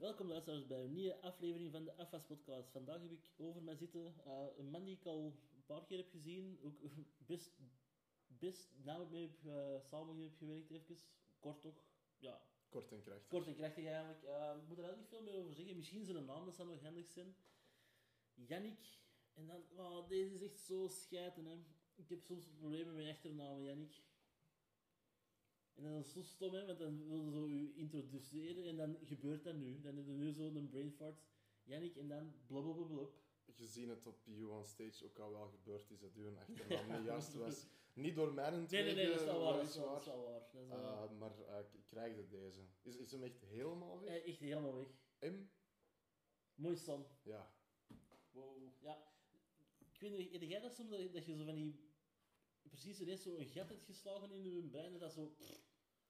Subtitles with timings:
[0.00, 2.70] Welkom luisteraars bij een nieuwe aflevering van de AFAS podcast.
[2.70, 5.96] Vandaag heb ik over mij zitten uh, een man die ik al een paar keer
[5.96, 6.80] heb gezien, ook
[7.26, 7.52] best,
[8.26, 10.96] best namelijk mee heb, uh, samen heb gewerkt even.
[11.38, 11.74] Kort toch?
[12.18, 12.42] Ja.
[12.68, 13.28] Kort en krachtig.
[13.28, 14.22] Kort en krachtig eigenlijk.
[14.22, 15.76] Uh, ik moet er eigenlijk niet veel meer over zeggen.
[15.76, 17.36] Misschien zijn naam, dat zou nog handig zijn.
[18.34, 18.98] Jannik.
[19.34, 21.56] En dan, oh, deze is echt zo schijten hè.
[21.94, 24.02] Ik heb soms problemen met achternamen, Jannik.
[25.74, 29.44] En dat is zo stom, hè, want dan wilde zo u introduceren en dan gebeurt
[29.44, 29.80] dat nu.
[29.80, 31.22] Dan heb je nu zo'n brain fart.
[31.64, 33.08] Jannik en dan blablabla.
[33.56, 36.90] Gezien het op You on Stage ook al wel gebeurd is dat u een achternaam
[36.96, 37.66] niet juist was.
[37.92, 39.56] Niet door mij een Nee, nee, nee, dat is wel waar.
[39.56, 40.40] Dat is wel, dat is wel waar.
[40.40, 42.60] Dat is wel Uh, maar uh, ik krijg deze.
[42.82, 44.08] Is, is hem echt helemaal weg?
[44.08, 44.88] Ja, echt helemaal weg.
[45.20, 45.36] M?
[46.54, 47.06] Mooi Sam.
[47.22, 47.52] Ja.
[48.30, 48.72] Wow.
[48.80, 49.08] Ja.
[49.78, 51.89] Ik weet niet, jij dat soms dat, dat je zo van die...
[52.70, 55.36] Precies ineens zo een gat geslagen in je brein, dat dat zo...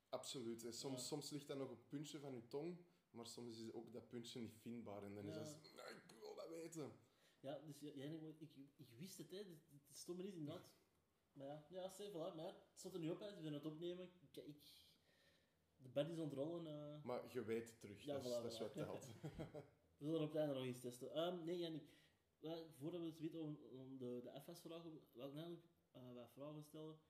[0.08, 0.64] Absoluut.
[0.64, 1.06] En soms, Ja.
[1.06, 2.78] soms ligt dat nog het puntje van je tong,
[3.10, 5.02] maar soms is ook dat puntje niet vindbaar.
[5.02, 5.44] En dan is dat...
[5.76, 6.92] Nee, ik wil dat weten.
[7.40, 8.04] Ja, dus ja,
[8.38, 9.36] ik, ik wist het, hè.
[9.38, 10.68] Het, stomme niet, inderdaad.
[11.32, 12.34] Maar ja, ja, zeg, voilà.
[12.36, 13.34] Maar het stond er nu op, hè.
[13.34, 14.10] We zijn het opnemen.
[14.20, 14.56] Ik, ik,
[15.76, 16.66] de bed is ontrollen.
[16.66, 17.02] eh.
[17.04, 18.04] Maar je weet het terug.
[18.04, 19.06] Ja, dat, is, voilà, dat is wat telt.
[19.98, 21.12] We zullen op het einde nog eens testen.
[21.12, 21.88] Ehm, nee, Jannik.
[22.38, 26.64] Wel, Voordat we het weten om, om de, de FS-vragen, wil ik eh, wat vragen
[26.64, 27.00] stellen.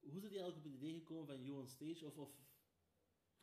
[0.00, 2.06] Hoe is het eigenlijk op het idee gekomen van You on Stage?
[2.06, 2.30] Of, of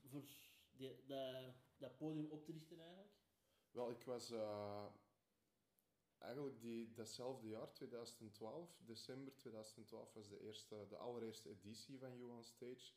[0.05, 0.23] voor
[0.71, 3.13] die, dat, dat podium op te richten eigenlijk?
[3.71, 4.86] Wel, ik was eh,
[6.17, 12.31] eigenlijk die, datzelfde jaar, 2012, december 2012, was de, eerste, de allereerste editie van You
[12.31, 12.93] on Stage.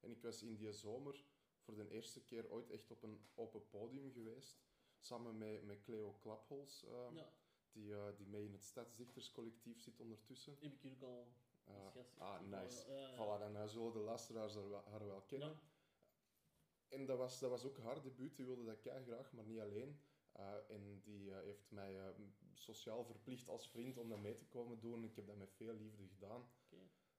[0.00, 1.24] En ik was in die zomer
[1.58, 4.62] voor de eerste keer ooit echt op een open podium geweest.
[4.98, 7.32] Samen met, met Cleo Klaphols, eh, ja,
[7.74, 10.56] die, eh, die mee in het Stadsdichterscollectief zit ondertussen.
[10.60, 11.26] heb ik hier ook al
[11.64, 12.50] Eh, als gast ah, gezien.
[12.50, 12.90] nice.
[12.92, 13.14] Ja.
[13.14, 15.48] Voilà, dan eh, zullen de luisteraars haar wel, haar wel kennen.
[15.48, 15.58] Ja.
[16.88, 19.60] En dat was, dat was ook haar debuut, die wilde dat kei graag, maar niet
[19.60, 20.00] alleen.
[20.32, 22.14] Eh, en die eh, heeft mij eh,
[22.52, 25.04] sociaal verplicht als vriend om dat mee te komen doen.
[25.04, 26.48] Ik heb dat met veel liefde gedaan.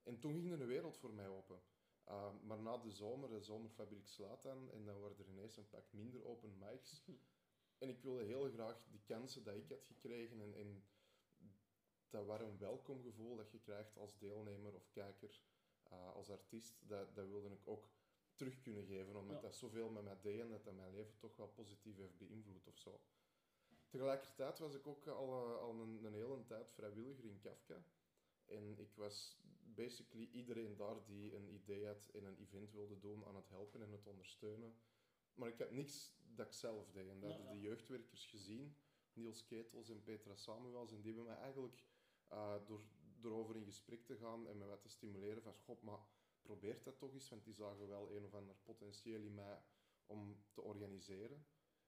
[0.04, 1.62] En toen ging er een wereld voor mij open.
[2.04, 5.70] Eh, maar na de zomer, de zomerfabriek slaat dan, en dan worden er ineens een
[5.70, 7.04] pak minder open mics.
[7.78, 10.84] En ik wilde heel graag die kansen dat ik had gekregen en, en
[12.10, 15.42] dat warm welkomgevoel dat je krijgt als deelnemer of kijker,
[15.84, 17.90] eh, als artiest, dat, dat wilde ik ook
[18.36, 19.42] terug kunnen geven, omdat Ja.
[19.42, 22.68] dat zoveel met mij deed en dat dat mijn leven toch wel positief heeft beïnvloed
[22.68, 23.02] of zo.
[23.88, 27.84] Tegelijkertijd was ik ook al, eh, al een, een hele tijd vrijwilliger in Kafka.
[28.46, 29.38] En ik was
[29.76, 33.82] basically iedereen daar die een idee had en een event wilde doen aan het helpen
[33.82, 34.76] en het ondersteunen.
[35.36, 37.10] Maar ik had niks dat ik zelf deed.
[37.10, 38.78] En dat hadden de jeugdwerkers gezien,
[39.14, 40.92] Niels Ketels en Petra Samuels.
[40.92, 41.84] En die hebben mij eigenlijk
[42.28, 42.84] eh, door
[43.24, 46.00] erover in gesprek te gaan en me wat te stimuleren van, god, maar
[46.42, 49.62] probeer dat toch eens, want die zagen wel een of ander potentieel in mij
[50.06, 51.46] om te organiseren.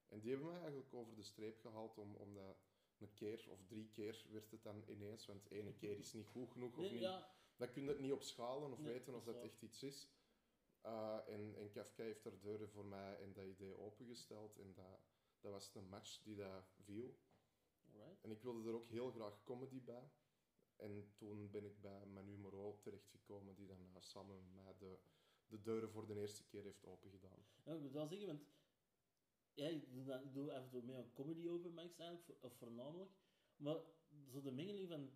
[0.07, 2.57] En die hebben mij eigenlijk over de streep gehaald om, om dat
[2.97, 6.49] een keer of drie keer werd het dan ineens, want ene keer is niet goed
[6.51, 7.01] genoeg of Nee, niet.
[7.01, 10.09] ja, Dan kun je het niet opschalen of Nee, weten of dat echt iets is.
[10.87, 14.57] Uh, en, en Kafka heeft daar deuren voor mij en dat idee opengesteld.
[14.57, 14.99] En dat,
[15.39, 17.17] dat was een match die dat viel.
[17.85, 18.23] alright.
[18.23, 20.11] En ik wilde er ook heel graag comedy bij.
[20.75, 24.99] En toen ben ik bij Manu Moreau terechtgekomen, die dan uh, samen met mij de,
[25.47, 27.45] de deuren voor de eerste keer heeft opengedaan.
[27.63, 28.45] Ja, ik moet wel zeggen, want
[29.53, 32.43] ja, ik doe, dat, ik doe af en toe mee aan comedy open mics eigenlijk,
[32.43, 33.11] of voornamelijk.
[33.55, 33.77] Maar
[34.27, 35.11] zo de mengeling van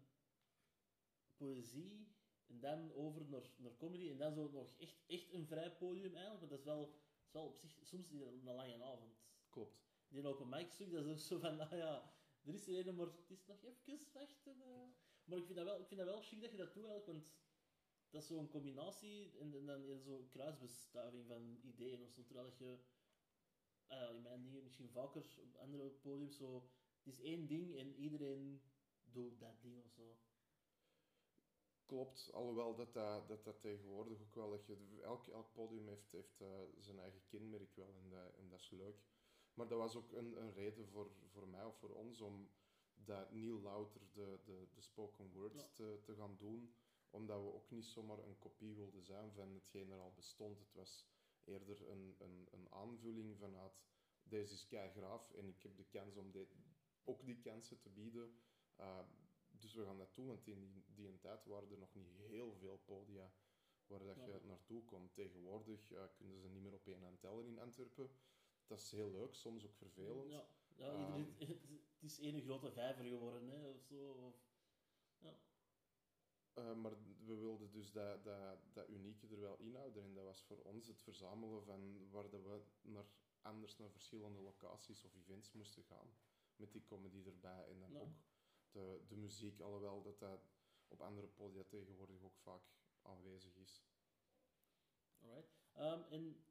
[1.36, 2.08] poëzie
[2.52, 6.16] en dan over naar, naar comedy en dan zo nog echt, echt een vrij podium
[6.16, 6.40] eigenlijk.
[6.40, 9.16] Want dat is wel, dat is wel op zich soms een lange avond.
[9.50, 9.80] Klopt.
[10.08, 12.14] Die open mic stuk, dat is ook zo van, nou ja,
[12.44, 14.62] er is er een, maar het is nog even wachten.
[14.62, 14.88] eh.
[15.24, 17.06] Maar ik vind, dat wel, ik vind dat wel chic dat je dat doet eigenlijk,
[17.06, 17.34] want
[18.10, 22.24] dat is zo'n combinatie en, en dan is zo'n kruisbestuiving van ideeën of zo.
[22.24, 22.78] Terwijl dat je,
[23.88, 27.96] ja, in mijn dingen misschien vaker op andere podiums zo, het is één ding en
[27.96, 28.62] iedereen
[29.04, 30.18] doet dat ding of zo.
[31.92, 34.50] Klopt, alhoewel dat dat, dat, dat tegenwoordig ook wel...
[34.50, 36.48] Dat je, elk, elk podium heeft, heeft eh,
[36.80, 39.04] zijn eigen kenmerk wel en dat, en dat is leuk.
[39.54, 42.50] Maar dat was ook een, een reden voor, voor mij of voor ons om
[42.94, 45.70] dat Neil Louter de, de, de spoken words Ja.
[45.74, 46.74] te, te gaan doen.
[47.10, 50.60] Omdat we ook niet zomaar een kopie wilden zijn van hetgeen er al bestond.
[50.60, 51.08] Het was
[51.44, 53.82] eerder een, een, een aanvulling vanuit
[54.24, 56.56] deze is kei graaf en ik heb de kans om dit,
[57.04, 58.36] ook die kansen te bieden.
[58.80, 59.00] Uh,
[59.62, 62.54] dus we gaan dat doen, want in die, die tijd waren er nog niet heel
[62.54, 63.32] veel podia
[63.88, 65.12] waar dat je naartoe kon.
[65.12, 68.10] Tegenwoordig uh, kunnen ze niet meer op één hand tellen in Antwerpen.
[68.68, 70.30] Dat is heel leuk, soms ook vervelend.
[70.32, 71.00] Ja, ja Ehm.
[71.00, 71.36] iedereen,
[71.94, 74.12] het is één grote vijver geworden, hè, of zo.
[74.12, 74.36] Of,
[75.18, 75.34] ja.
[76.56, 76.92] Uh, maar
[77.26, 80.04] we wilden dus dat, dat, dat unieke er wel inhouden.
[80.04, 83.06] En dat was voor ons het verzamelen van waar dat we naar
[83.42, 86.08] anders naar verschillende locaties of events moesten gaan.
[86.56, 88.00] Met die comedy erbij en dan Ja.
[88.00, 88.16] ook
[88.72, 90.52] de, de muziek, alhoewel dat dat
[90.88, 92.64] op andere podia tegenwoordig ook vaak
[93.02, 93.84] aanwezig is.
[95.20, 95.60] Alright.
[95.74, 96.44] Ehm, en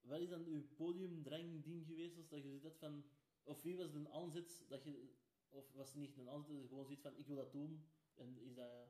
[0.00, 3.04] wat is dan uw podiumdrang-ding geweest als dat je had van...
[3.42, 5.14] Of wie was de aanzet dat je...
[5.48, 7.86] Of was het niet een aanzet dat je gewoon zoiets van, ik wil dat doen?
[8.14, 8.88] En is dat...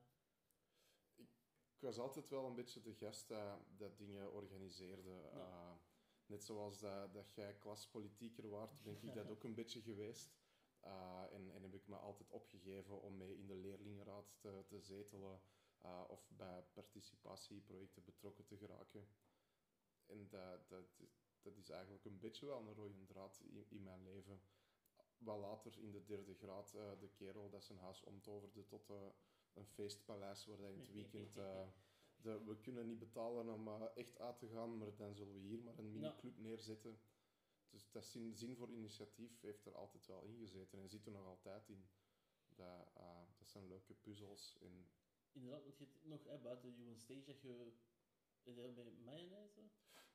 [1.74, 5.10] Ik was altijd wel een beetje de gast dat, dat dingen organiseerde.
[5.10, 5.30] Ja.
[5.30, 5.74] Eh,
[6.26, 10.39] net zoals dat, dat jij klaspolitieker waart, ben ik dat ook een beetje geweest.
[10.80, 14.80] Eh, en, en heb ik me altijd opgegeven om mee in de leerlingenraad te, te
[14.80, 15.40] zetelen
[15.78, 19.08] eh, of bij participatieprojecten betrokken te geraken.
[20.06, 20.84] En dat, dat,
[21.42, 24.42] dat is eigenlijk een beetje wel een rode draad in, in mijn leven.
[25.18, 28.88] Wat later in de derde graad eh, de kerel dat zijn huis omtoverde tot
[29.52, 31.34] een feestpaleis waar hij in het weekend...
[31.34, 35.62] de, we kunnen niet betalen om echt uit te gaan, maar dan zullen we hier
[35.62, 37.00] maar een miniclub neerzetten.
[37.70, 41.12] Dus dat zin, zin voor initiatief heeft er altijd wel in gezeten en zit er
[41.12, 41.88] nog altijd in.
[42.54, 44.56] Dat, eh, dat zijn leuke puzzels.
[44.60, 44.88] En
[45.32, 47.72] Inderdaad, want je hebt nog hè, buiten Human Stage dat je...
[48.42, 49.60] Dat bij mayonaise?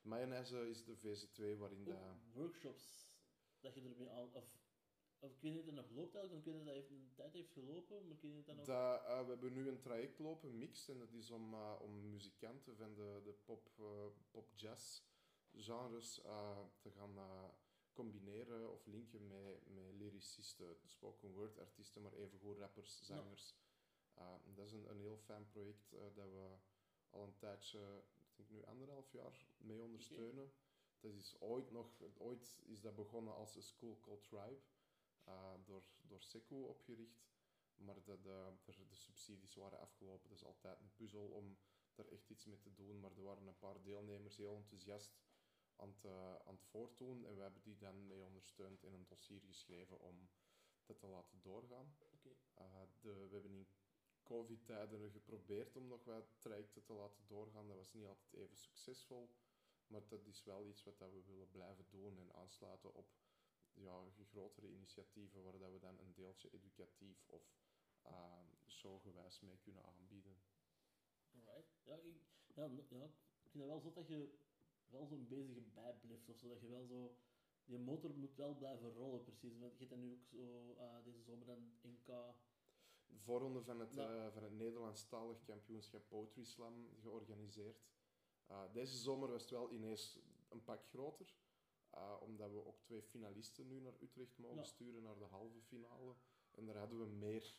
[0.02, 2.16] mayonaise is de VZ2 waarin Ook dat...
[2.32, 3.16] workshops
[3.60, 4.32] dat je ermee aan...
[4.32, 4.44] Of,
[5.18, 6.44] of kun je het er nog loopt eigenlijk?
[6.44, 8.66] Dan kun je dat even een tijd heeft gelopen, maar kun je het dan nog...
[8.66, 12.10] Dat, eh, we hebben nu een traject lopen, mix, en dat is om, eh, om
[12.10, 15.02] muzikanten van de, de pop, eh, pop-jazz
[15.56, 17.48] genres eh, te gaan eh,
[17.92, 23.56] combineren of linken met, met lyricisten, spoken word artiesten, maar evengoed rappers, zangers.
[24.14, 26.56] Eh, dat is een, een heel fijn project dat we
[27.10, 30.52] al een tijdje, ik denk nu anderhalf jaar, mee ondersteunen.
[31.00, 34.60] Dat is ooit nog, ooit is dat begonnen als een school called Tribe,
[35.64, 37.24] door, door Seco opgericht.
[37.76, 40.28] Maar de, de, de, de subsidies waren afgelopen.
[40.28, 41.58] Dat is altijd een puzzel om
[41.94, 43.00] daar echt iets mee te doen.
[43.00, 45.14] Maar er waren een paar deelnemers heel enthousiast
[45.76, 47.24] aan het, eh, aan het voortdoen.
[47.24, 50.28] En we hebben die dan mee ondersteund en een dossier geschreven om
[50.84, 51.96] dat te laten doorgaan.
[52.54, 53.68] Eh, de, we hebben in
[54.22, 57.66] covid-tijden geprobeerd om nog wat trajecten te laten doorgaan.
[57.66, 59.30] Dat was niet altijd even succesvol.
[59.86, 63.08] Maar dat is wel iets wat dat we willen blijven doen en aansluiten op
[63.72, 67.42] ja, grotere initiatieven waar dat we dan een deeltje educatief of
[68.06, 70.36] uh, showgewijs mee kunnen aanbieden.
[71.30, 71.76] Alright.
[71.84, 72.20] Ja, ik,
[72.54, 73.04] ja, ja,
[73.42, 74.38] ik vind het wel zo dat je
[74.90, 76.48] wel zo'n bezige bij blijft of zo.
[76.48, 77.16] Dat je wel zo...
[77.64, 79.58] Die motor moet wel blijven rollen, precies.
[79.58, 82.06] Want je hebt dan nu ook zo eh, deze zomer dan NK...
[83.08, 84.26] De voorronde van het, Ja.
[84.26, 87.84] eh, van het Nederlandstalig kampioenschap Poetry Slam georganiseerd.
[88.50, 90.18] Uh, deze zomer was het wel ineens
[90.48, 91.34] een pak groter.
[91.94, 94.62] Uh, omdat we ook twee finalisten nu naar Utrecht mogen Ja.
[94.64, 96.14] sturen, naar de halve finale.
[96.50, 97.54] En daar hadden we meer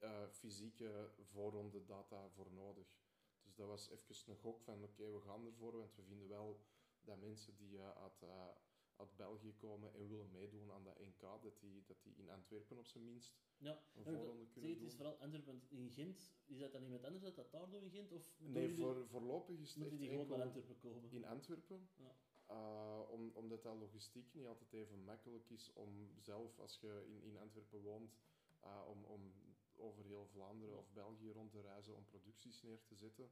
[0.00, 2.98] uh, fysieke voorronde data voor nodig.
[3.44, 6.60] Dus dat was even een gok van oké, we gaan ervoor, want we vinden wel
[7.00, 8.48] dat mensen die uh, uit, uh,
[8.96, 12.78] uit België komen en willen meedoen aan dat NK, dat die, dat die in Antwerpen
[12.78, 14.88] op zijn minst Ja, een voorronde zeg, kunnen het doen.
[14.88, 15.62] is vooral Antwerpen.
[15.68, 18.12] In Gent, is dat dan iemand anders dat dat daar doet in Gent?
[18.12, 21.10] Of Nee, voor, voorlopig is het echt die gewoon naar Antwerpen komen?
[21.10, 21.88] in Antwerpen.
[21.96, 22.14] Ja.
[22.50, 27.22] Uh, om, omdat dat logistiek niet altijd even makkelijk is om zelf, als je in,
[27.22, 28.18] in Antwerpen woont,
[28.64, 29.32] uh, om, om
[29.76, 33.30] over heel Vlaanderen of België rond te reizen om producties neer te zetten.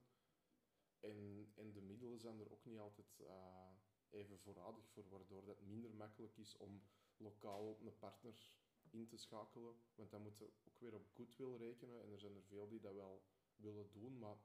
[1.00, 3.68] En, en de middelen zijn er ook niet altijd uh,
[4.10, 6.82] even voorradig voor, waardoor dat minder makkelijk is om
[7.16, 8.34] lokaal een partner
[8.90, 9.74] in te schakelen.
[9.94, 12.02] Want dan moet je ook weer op goodwill rekenen.
[12.02, 13.22] En er zijn er veel die dat wel
[13.56, 14.36] willen doen, maar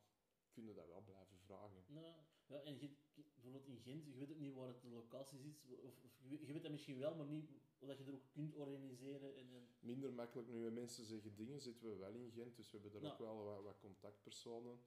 [0.51, 1.83] kunnen dat wel blijven vragen.
[1.87, 2.05] Nou,
[2.45, 5.79] ja, en je, bijvoorbeeld in Gent, je weet ook niet waar het de locatie zit.
[5.81, 8.55] Of, je, weet- je weet dat misschien wel, maar niet dat je er ook kunt
[8.55, 9.35] organiseren.
[9.35, 12.77] En, en, Minder makkelijk nu mensen zeggen dingen, zitten we wel in Gent, dus we
[12.79, 13.11] hebben er Ja.
[13.13, 14.79] ook wel wat, wat contactpersonen.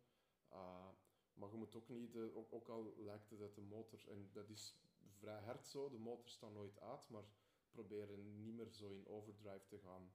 [0.53, 0.89] Uh,
[1.33, 4.31] maar je moet ook niet, de, ook, ook al lijkt het dat de motor, en
[4.33, 7.25] dat is vrij hard zo, de motor staat nooit uit, maar
[7.71, 10.13] proberen niet meer zo in overdrive te gaan.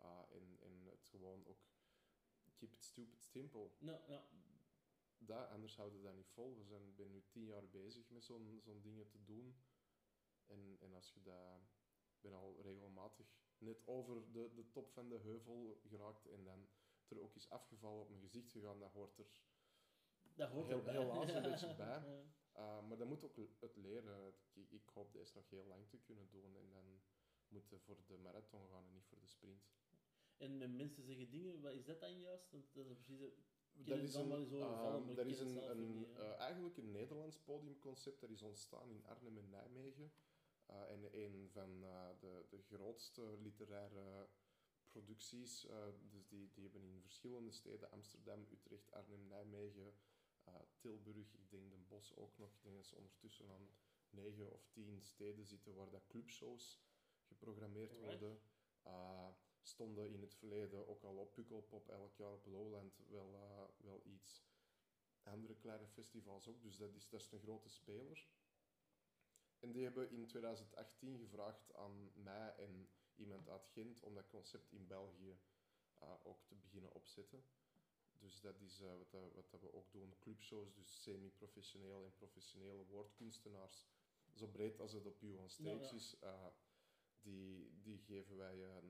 [0.00, 1.58] Uh, en, en het gewoon ook
[2.56, 3.70] keep it stupid simple.
[3.78, 4.00] nou,
[5.18, 6.56] Dat, anders houden we dat niet vol.
[6.56, 9.56] We zijn ben nu tien jaar bezig met zo'n zo'n dingen te doen.
[10.46, 11.60] En, en als je dat...
[12.26, 13.26] Ik ben al regelmatig
[13.58, 16.68] net over de, de top van de heuvel geraakt en dan
[17.08, 19.26] er ook is afgevallen op mijn gezicht gegaan, dat hoort er...
[20.34, 21.86] dat hoort Heel- helaas een beetje bij.
[21.86, 22.24] Ja.
[22.56, 24.34] Uh, maar dat moet ook het leren.
[24.52, 27.00] Ik, ik hoop deze nog heel lang te kunnen doen en dan
[27.48, 29.62] moeten voor de marathon gaan en niet voor de sprint.
[30.36, 32.50] En met mensen zeggen dingen, wat is dat dan juist?
[32.50, 33.20] Want dat is precies...
[33.72, 38.30] Dat is, een, eens overvallen, dat is een, niet, eh, eigenlijk een Nederlands podiumconcept dat
[38.30, 40.12] is ontstaan in Arnhem en Nijmegen.
[40.66, 44.28] En een van uh, de, de grootste literaire
[44.88, 49.94] producties, uh, dus die, die hebben in verschillende steden, Amsterdam, Utrecht, Arnhem, Nijmegen,
[50.78, 53.68] Tilburg, ik denk Den Bosch ook nog, ik denk dat ze ondertussen aan
[54.10, 56.80] negen of tien steden zitten waar dat clubshows
[57.22, 58.40] geprogrammeerd worden.
[58.86, 59.28] Uh,
[59.60, 64.00] stonden in het verleden ook al op Pukkelpop, elk jaar op Lowland wel, uh, wel
[64.04, 64.44] iets.
[65.22, 68.28] Andere kleine festivals ook, dus dat is, dat is een grote speler.
[69.60, 74.72] En die hebben in 2018 gevraagd aan mij en iemand uit Gent om dat concept
[74.72, 75.38] in België
[76.02, 77.44] uh, ook te beginnen opzetten.
[78.18, 80.14] Dus dat is uh, wat, dat, wat dat we ook doen.
[80.18, 83.86] Clubshows, dus semi-professioneel en professionele woordkunstenaars.
[84.34, 85.92] Zo breed als het op u on stage Ja, ja.
[85.94, 86.16] is.
[86.22, 86.46] Uh,
[87.20, 88.88] die, die geven wij, een,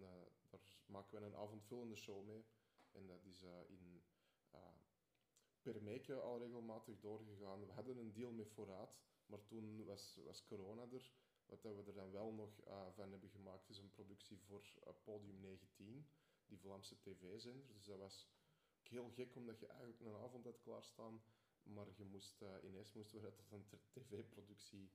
[0.51, 2.45] daar maken we een avondvullende show mee.
[2.93, 4.03] En dat is in
[4.55, 4.61] uh,
[5.63, 7.67] Permeke al regelmatig doorgegaan.
[7.67, 8.97] We hadden een deal met Voorraad,
[9.27, 11.13] maar toen was, was corona er.
[11.47, 14.73] Wat dat we er dan wel nog uh, van hebben gemaakt is een productie voor
[14.87, 16.07] uh, Podium 19,
[16.47, 17.75] die Vlaamse tv-zender.
[17.75, 18.29] Dus dat was
[18.79, 21.23] ook heel gek, omdat je eigenlijk een avond had klaarstaan,
[21.63, 24.91] maar je moest, uh, ineens moesten we dat tot een tv-productie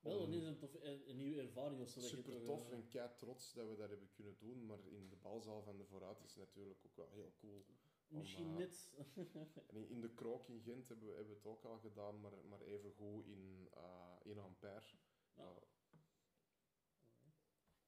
[0.00, 2.00] Wel, een, een, tof, een, een nieuwe ervaring of zo.
[2.00, 5.08] Super toch, tof eh, en kei trots dat we dat hebben kunnen doen, maar in
[5.08, 7.66] de balzaal van de vooruit is natuurlijk ook wel heel cool.
[8.08, 8.90] Misschien eh, net.
[9.90, 12.60] In, de krook in Gent hebben we, hebben we het ook al gedaan, maar, maar
[12.60, 14.96] even goed in, uh, in Ampère.
[15.34, 15.42] Ja.
[15.42, 15.56] Uh,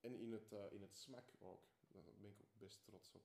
[0.00, 1.68] en in het, in het SMAC ook.
[1.92, 3.22] Daar ben ik ook best trots op.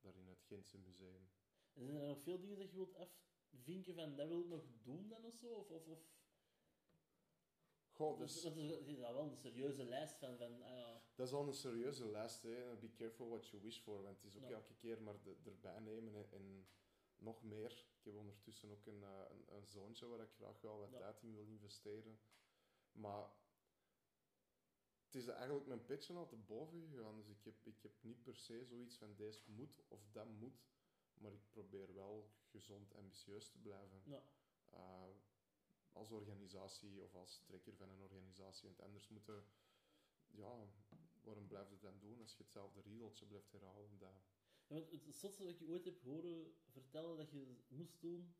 [0.00, 1.30] Daar in het Gentse museum.
[1.72, 4.64] En zijn er nog veel dingen dat je wilt afvinken van dat wil ik nog
[4.82, 5.52] doen dan of zo?
[5.52, 5.98] Of, of, of...
[8.02, 10.96] Goh, Dat dus, is, dat is, dat is wel een serieuze lijst van, van ah,
[11.14, 12.42] dat is al een serieuze lijst.
[12.42, 12.76] Hè.
[12.76, 14.02] Be careful what you wish for.
[14.02, 16.66] Want het is ook elke keer maar de, erbij nemen en, en
[17.18, 17.70] nog meer.
[17.70, 21.22] Ik heb ondertussen ook een, uh, een, een zoontje waar ik graag wel wat tijd
[21.22, 22.20] in wil investeren.
[22.92, 23.30] Maar
[25.04, 27.16] het is eigenlijk mijn pitchen al te boven gegaan.
[27.16, 30.64] Dus ik heb, ik heb niet per se zoiets van deze moet of dat moet.
[31.14, 34.02] Maar ik probeer wel gezond ambitieus te blijven.
[34.74, 35.04] Uh,
[35.92, 38.68] als organisatie of als trekker van een organisatie.
[38.68, 39.44] Want anders moeten,
[40.30, 40.66] ja,
[41.22, 43.98] waarom blijf je het dan doen als je hetzelfde riedeltje blijft herhalen?
[43.98, 44.12] Dat,
[44.66, 48.34] Ja, want het zotste dat ik ooit heb horen vertellen dat je moest doen,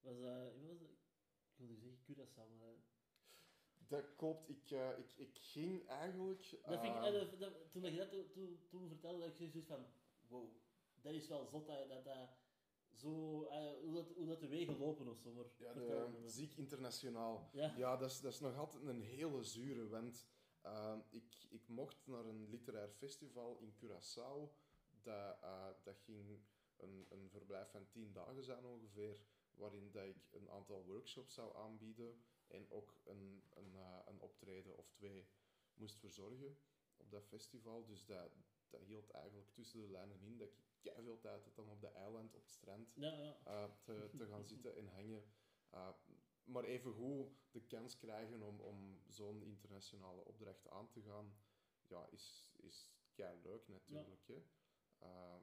[0.00, 0.90] was, uh, wat was dat?
[1.48, 2.72] Ik wilde zeggen Curaçao, maar...
[2.74, 2.78] eh,
[3.88, 4.48] dat klopt.
[4.48, 6.50] Ik, uh, ik, ik ging eigenlijk...
[6.64, 9.28] Dat vind ik, ehm, eh, dat- dat- toen je dat to- to- toen vertelde, dat
[9.40, 9.86] ik zoiets van,
[10.28, 10.48] wow,
[11.00, 12.28] dat is wel zot dat dat, dat
[12.96, 15.32] zo, eh, hoe, dat, hoe dat de wegen lopen of zo.
[15.32, 17.50] Maar ja, de, ziek internationaal.
[17.52, 20.26] Ja, Ja, dat is, dat is nog altijd een hele zure, want
[20.64, 24.52] uh, ik, ik mocht naar een literair festival in Curaçao.
[25.02, 26.40] Dat, uh, dat ging
[26.76, 29.22] een, een verblijf van tien dagen zijn ongeveer,
[29.54, 34.76] waarin dat ik een aantal workshops zou aanbieden en ook een, een, uh, een optreden
[34.76, 35.28] of twee
[35.74, 36.58] moest verzorgen
[36.96, 37.84] op dat festival.
[37.84, 38.30] Dus dat,
[38.70, 40.66] dat hield eigenlijk tussen de lijnen in dat ik
[41.02, 43.36] veel tijd had dan op de eiland, op het strand ja, ja.
[43.46, 45.24] uh, te, te gaan zitten en hangen.
[45.74, 45.88] Uh,
[46.44, 51.36] maar evengoed de kans krijgen om, om zo'n internationale opdracht aan te gaan,
[51.86, 52.94] ja, is, is
[53.42, 54.26] leuk natuurlijk.
[54.26, 54.42] Hè?
[55.02, 55.36] Uh,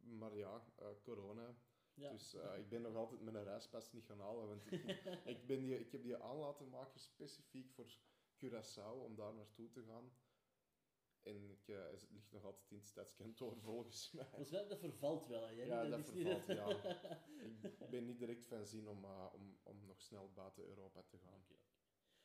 [0.00, 0.64] maar ja,
[1.02, 1.56] corona.
[1.94, 4.48] Dus ik ben nog altijd mijn reispas niet gaan halen.
[4.48, 4.84] Want ik,
[5.34, 7.96] ik, ben die, ik heb die aan laten maken specifiek voor
[8.36, 10.12] Curaçao om daar naartoe te gaan.
[11.22, 14.30] En ik, uh, het ligt nog altijd in het stadskantoor volgens mij.
[14.36, 15.50] Dus wel, dat vervalt wel, hè?
[15.50, 16.96] Jij Ja, dat vervalt, niet- ja.
[17.84, 21.18] Ik ben niet direct van zin om, uh, om, om nog snel buiten Europa te
[21.18, 21.44] gaan.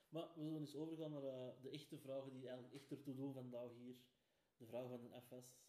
[0.10, 3.34] Maar we zullen eens overgaan naar uh, de echte vragen die eigenlijk echt ertoe doen
[3.34, 3.96] vandaag hier.
[4.58, 5.62] De vraag van een FS.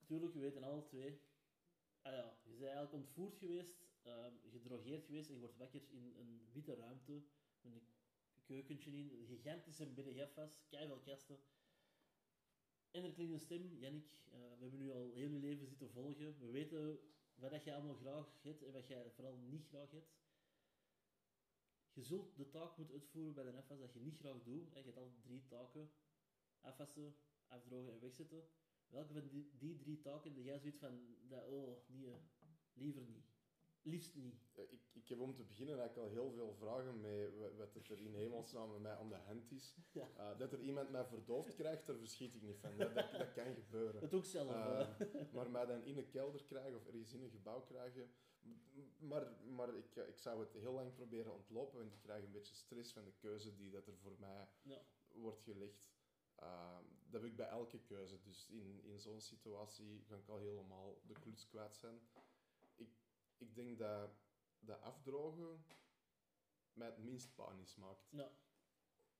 [0.00, 1.20] Natuurlijk, we weten alle twee.
[2.02, 6.14] Ah ja, je bent eigenlijk ontvoerd geweest, uh, gedrogeerd geweest en je wordt wakker in
[6.16, 7.22] een witte ruimte
[7.60, 7.86] met een
[8.44, 11.38] keukentje in, een gigantische BDF-vast, keiveel kasten.
[12.90, 15.90] En er klinkt een stem, Jannik, uh, we hebben nu al heel je leven zitten
[15.90, 16.38] volgen.
[16.38, 16.98] We weten
[17.34, 20.18] wat je allemaal graag hebt en wat jij vooral niet graag hebt.
[21.92, 24.72] Je zult de taak moeten uitvoeren bij de FS dat je niet graag doet.
[24.72, 25.90] Je hebt altijd drie taken.
[26.60, 27.16] Afwassen,
[27.46, 28.48] afdrogen en wegzetten.
[28.88, 32.20] Welke van die, die drie taken dat jij zoiets van, dat, oh, nee,
[32.72, 33.29] liever niet.
[33.82, 34.50] Liefst niet.
[34.68, 38.00] Ik, ik heb om te beginnen eigenlijk al heel veel vragen mee wat het er
[38.00, 39.74] in hemelsnaam met mij aan de hand is.
[39.92, 40.08] Ja.
[40.16, 42.76] Uh, dat er iemand mij verdoofd krijgt, daar verschiet ik niet van.
[42.76, 44.00] Dat, dat, dat kan gebeuren.
[44.00, 44.50] Dat ook zelf.
[44.50, 44.88] Uh,
[45.34, 48.10] maar mij dan in een kelder krijgen of ergens in een gebouw krijgen.
[48.98, 52.54] Maar, maar ik, ik zou het heel lang proberen ontlopen, want ik krijg een beetje
[52.54, 54.82] stress van de keuze die dat er voor mij ja.
[55.12, 55.90] wordt gelegd.
[56.42, 56.78] Uh,
[57.10, 58.20] dat heb ik bij elke keuze.
[58.20, 62.00] Dus in, in zo'n situatie ga ik al helemaal de kluts kwijt zijn.
[63.40, 64.10] Ik, denk dat,
[64.58, 65.64] dat afdrogen
[66.72, 68.08] mij het minst panisch maakt.
[68.10, 68.32] Ja.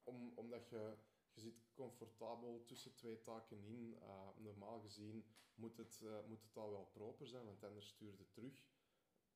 [0.05, 0.97] Om, omdat je,
[1.33, 3.95] je zit comfortabel tussen twee taken in.
[4.03, 5.25] Uh, normaal gezien
[5.55, 8.65] moet het, uh, moet het al wel proper zijn, want anders stuur je het terug.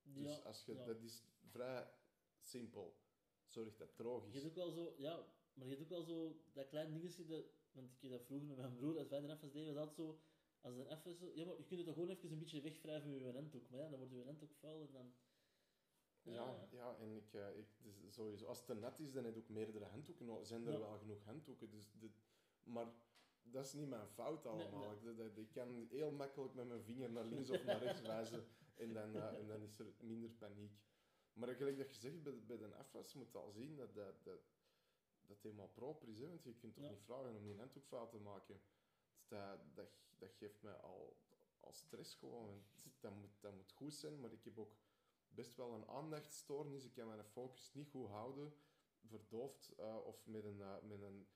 [0.02, 0.84] Dus ja, als je, ja.
[0.84, 1.90] dat is vrij
[2.40, 2.98] simpel.
[3.46, 4.34] zorgt dat het droog Je is.
[4.34, 7.44] hebt ook wel zo, ja, maar je hebt ook wel zo dat klein dingetje, dat,
[7.72, 9.96] want ik heb dat vroeger met mijn broer, als wij de FS deden, was altijd
[9.96, 10.18] zo,
[10.64, 13.11] als een FS, zo, ja, maar je kunt het toch gewoon even een beetje wegwrijven
[13.11, 15.14] met je handdoek, maar ja, dan wordt je handdoek vuil en dan...
[16.23, 19.35] Ja, ja en ik, eh, ik, dus sowieso, als het te net is, dan heb
[19.35, 20.26] je ook meerdere handdoeken.
[20.26, 20.47] nodig.
[20.47, 20.78] zijn er Ja.
[20.78, 21.71] wel genoeg handdoeken.
[21.71, 21.92] Dus
[22.62, 22.87] maar
[23.42, 24.90] dat is niet mijn fout allemaal.
[25.02, 28.00] Nee, Ik, dat- ik kan heel makkelijk met mijn vinger naar links of naar rechts
[28.00, 28.47] wijzen
[28.85, 30.83] en dan, eh, en dan is er minder paniek.
[31.33, 33.94] Maar gelijk dat je zegt, bij, de- bij de afwas moet je al zien dat
[33.94, 34.40] dat, dat,
[35.26, 36.18] dat helemaal proper is.
[36.21, 36.28] Hè?
[36.28, 36.90] Want je kunt toch Ja.
[36.90, 38.61] niet vragen om die handdoek fout te maken.
[39.28, 39.88] Dat, dat,
[40.18, 41.16] dat geeft mij al,
[41.60, 42.64] al stress gewoon.
[43.00, 44.76] Dat moet, dat moet goed zijn, maar ik heb ook
[45.28, 46.84] best wel een aandachtstoornis.
[46.84, 48.54] Ik kan mijn focus niet goed houden,
[49.00, 51.26] verdoofd eh, of met een, eh, met een,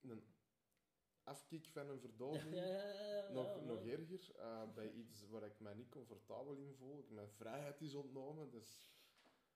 [0.00, 0.24] een
[1.22, 2.54] afkick van een verdoving.
[2.60, 6.56] ja, ja, ja, ja, Nog, nog erger, eh, bij iets waar ik mij niet comfortabel
[6.56, 7.06] in voel.
[7.08, 8.50] Mijn vrijheid is ontnomen.
[8.50, 8.90] Dus,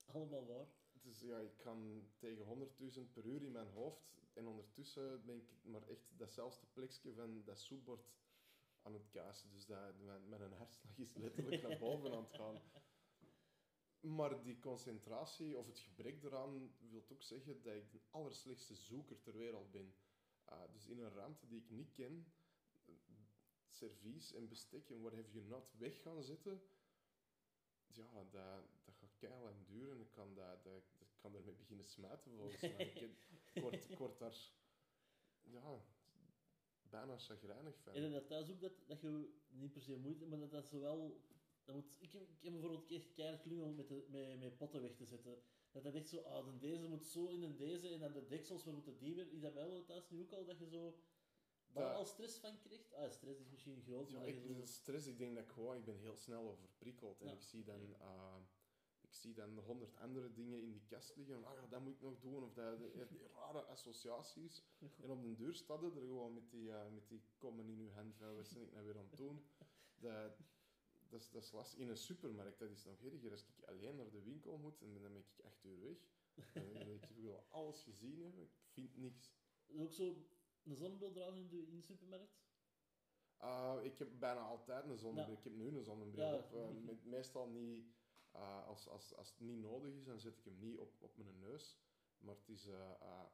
[0.07, 0.67] Allemaal waar.
[1.05, 2.69] Dus ja, ik kan tegen
[3.07, 4.23] 100.000 per uur in mijn hoofd.
[4.33, 8.13] En ondertussen ben ik maar echt datzelfde plekje van dat soepbord
[8.83, 9.51] aan het kazen.
[9.51, 12.61] Dus dat, mijn, mijn hartslag is letterlijk naar boven aan het gaan.
[14.01, 19.21] Maar die concentratie of het gebrek daaraan wil ook zeggen dat ik de allerslechtste zoeker
[19.21, 19.95] ter wereld ben.
[20.45, 22.33] Ah, dus in een ruimte die ik niet ken,
[23.69, 26.63] servies en bestek en what have you not weg gaan zetten,
[27.87, 30.01] ja, dat, dat gaat keilang duren.
[30.01, 30.94] Ik kan, dat, dat
[31.25, 32.87] kan ermee beginnen smijten volgens mij.
[33.55, 34.37] Ik, word, ik word daar
[35.43, 35.85] ja,
[36.83, 37.95] bijna chagrijnig van.
[37.95, 40.81] En dat thuis ook, dat, dat je niet per se moeite, maar dat dat zo
[40.81, 41.23] wel...
[41.65, 44.83] Dat moet, ik, heb, ik heb bijvoorbeeld echt keihard klungel met, de, met, met potten
[44.83, 45.43] weg te zetten.
[45.71, 48.27] Dat dat echt zo, ah, de deze moet zo in een deze en dan de
[48.27, 49.33] deksels, waar moeten die weer?
[49.33, 50.99] Is dat bij jou thuis nu ook al, dat je zo...
[51.73, 52.93] Daar al stress van krijgt?
[52.93, 54.65] Ah, stress is misschien groot, Ja, maar ik, zo...
[54.65, 57.21] stress, ik denk dat ik gewoon, ik ben heel snel overprikkeld.
[57.21, 57.33] En Ja.
[57.33, 57.95] ik zie dan...
[57.95, 58.37] eh,
[59.15, 61.45] ik zie dan honderd andere dingen in die kast liggen.
[61.45, 62.43] Ah ja, dat moet ik nog doen.
[62.43, 62.79] Of dat,
[63.09, 64.63] die rare associaties.
[65.03, 67.91] En op de deur staat er gewoon met die, eh, met die komen in uw
[67.91, 69.45] hand wat ben ik nou weer aan het doen?
[69.97, 70.37] Dat,
[71.09, 71.79] dat, is, dat is lastig.
[71.79, 73.31] In een supermarkt, dat is nog erger.
[73.31, 75.97] Als ik alleen naar de winkel moet, en dan ben ik acht uur weg.
[76.53, 79.33] En ik wil alles gezien hebben, ik vind niks.
[79.67, 80.17] Is ook zo
[80.65, 82.43] een zonnebril dragen in de, in de supermarkt?
[83.43, 85.33] Uh, ik heb bijna altijd een zonnebril.
[85.33, 85.39] Ja.
[85.39, 86.53] Ik heb nu een zonnebril Ja, op.
[86.55, 87.87] Uh, met- meestal niet,
[88.37, 91.17] uh, als, als, als het niet nodig is, dan zet ik hem niet op, op
[91.17, 91.79] mijn neus.
[92.19, 93.25] Maar het is uh, uh,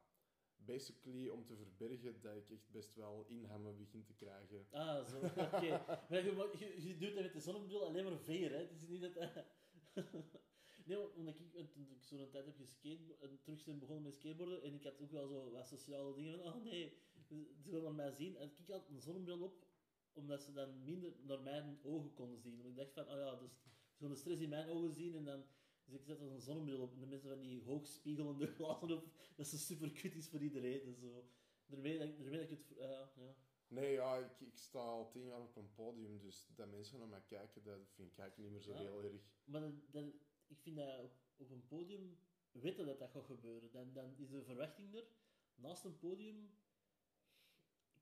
[0.55, 4.67] basically om te verbergen dat ik echt best wel inhammen begin te krijgen.
[4.71, 5.85] Ah, zo, oké.
[6.09, 8.57] Maar je, je, je doet dat met de zonnebril alleen maar veer, hè.
[8.57, 9.13] Het is niet dat...
[10.85, 14.13] nee, want- omdat ik, toen ik zo'n tijd heb geskate, en terug zijn begonnen met
[14.13, 17.95] skateboarden, en ik had ook wel zo wat sociale dingen van, oh nee, ze willen
[17.95, 18.37] mij zien.
[18.37, 19.65] En ik had een zonnebril op,
[20.13, 22.53] omdat ze dan minder naar mijn ogen konden zien.
[22.65, 23.59] Omdat ik dacht van, oh ja, dus
[24.09, 25.43] de stress in mijn ogen zien, en dan...
[25.85, 29.05] Dus ik zet er een zonnebril op, en dan mensen van die hoogspiegelende glazen op,
[29.35, 30.85] dat ze super kut is voor iedereen.
[30.85, 31.25] Dus zo.
[31.65, 32.77] Daarmee daarmee dat ik het...
[32.77, 33.35] eh, ja.
[33.67, 37.07] Nee, ja, ik, ik sta al tien jaar op een podium, dus dat mensen naar
[37.07, 38.89] mij kijken, dat vind ik eigenlijk niet meer zo Ja.
[38.89, 39.21] heel erg.
[39.43, 40.13] Maar dat, dat-
[40.47, 42.17] ik vind dat op, op een podium
[42.51, 43.71] weten dat dat gaat gebeuren.
[43.71, 45.07] Dan, dan is de verwachting er.
[45.55, 46.53] Naast een podium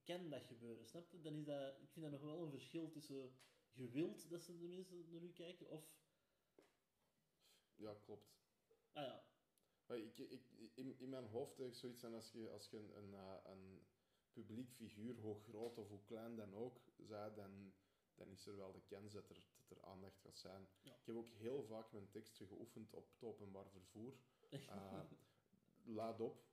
[0.03, 1.21] kan dat gebeuren, snap je?
[1.21, 3.31] Dan is dat, ik vind dat nog wel een verschil tussen
[3.79, 5.97] je wilt dat ze de mensen naar u kijken of...
[7.75, 8.37] Ja, klopt.
[8.91, 9.23] Ah ja,
[9.87, 12.77] Maar ik, ik, in, in mijn hoofd heb ik zoiets van als je, als je
[12.77, 13.87] een, een, eh, een
[14.31, 17.73] publiek figuur, hoe groot of hoe klein dan ook, zij, dan,
[18.15, 20.67] dan is er wel de kans dat er, dat er aandacht gaat zijn.
[20.81, 20.95] Ja.
[20.95, 24.13] Ik heb ook heel vaak mijn teksten geoefend op het openbaar vervoer.
[24.67, 25.01] Eh,
[25.83, 26.48] laat op.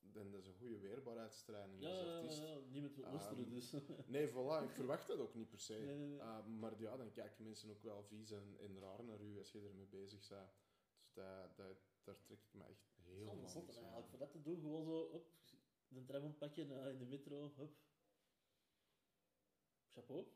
[0.00, 2.38] Dan, dat is een goede weerbaarheidstraining ja, als ja, artiest.
[2.38, 3.72] ja, niemand wil Ehm, luisteren, dus...
[4.06, 5.74] Nee, voilà, ik verwacht dat ook niet per se.
[5.74, 6.18] Nee, nee, nee.
[6.18, 9.52] Uh, maar ja, dan kijken mensen ook wel vies en, en raar naar u als
[9.52, 10.50] je ermee bezig bent.
[11.00, 14.08] Dus dat, dat, daar trek ik me echt heel allemaal van eigenlijk.
[14.08, 15.26] Voor dat te doen, gewoon zo, op,
[15.88, 17.74] de tram ontpakken eh, in de metro, hup.
[19.88, 20.26] Chapeau.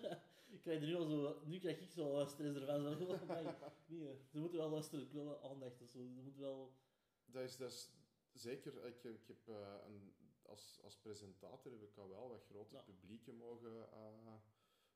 [0.56, 2.96] ik krijg er nu al zo, nu krijg ik zo stress ervan.
[2.96, 3.18] Zo,
[3.86, 5.98] nee, ze moeten wel luisteren, ik wil wel aandacht of zo.
[5.98, 6.74] Ze moeten wel...
[7.24, 7.90] Dat is, dat is
[8.36, 12.74] zeker, ik, ik heb eh, een, als, als presentator heb ik al wel wat grote
[12.74, 12.82] Ja.
[12.82, 14.34] publieken mogen, eh,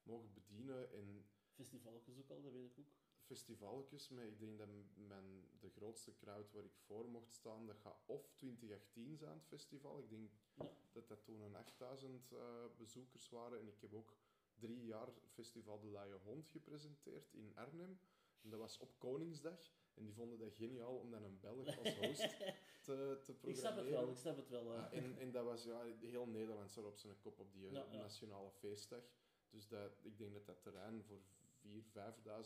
[0.02, 0.92] mogen bedienen.
[0.92, 2.92] En Festivalletjes ook al, dat weet ik ook.
[3.22, 7.78] festivalletjes, maar ik denk dat mijn, de grootste crowd waar ik voor mocht staan, dat
[7.78, 9.98] gaat of 2018 zijn, het festival.
[9.98, 10.72] Ik denk Ja.
[10.92, 13.58] dat dat toen een 8000 eh, bezoekers waren.
[13.58, 14.16] En ik heb ook
[14.58, 18.00] drie jaar Festival de Luie Hond gepresenteerd in Arnhem.
[18.42, 19.70] En dat was op Koningsdag.
[19.94, 22.20] En die vonden dat geniaal om dan een Belg als host
[22.86, 23.90] te, te ik snap het programmeren.
[23.90, 24.74] wel, ik snap het wel.
[24.74, 27.98] en, en dat was ja, heel Nederlands erop zijn kop op die eh, Ja, ja.
[27.98, 29.02] nationale feestdag.
[29.50, 31.20] Dus dat, ik denk dat dat terrein voor
[31.66, 31.68] 4.000,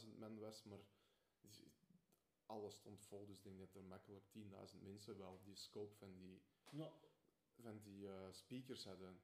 [0.05, 0.63] 5.000 man was.
[0.65, 0.79] Maar
[2.47, 3.27] alles stond vol.
[3.27, 4.25] Dus ik denk dat er makkelijk
[4.75, 6.43] 10.000 mensen wel die scope van die,
[7.61, 9.21] van die eh, speakers hadden.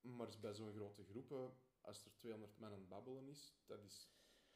[0.00, 4.08] Maar bij zo'n grote groepen, als er 200 man aan het babbelen is, dat is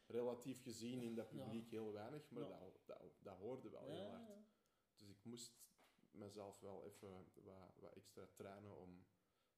[0.09, 4.47] relatief gezien in dat publiek heel weinig, maar dat, dat, dat hoorde wel heel hard.
[4.95, 5.59] Dus ik moest
[6.11, 9.07] mezelf wel even wat, wat extra trainen om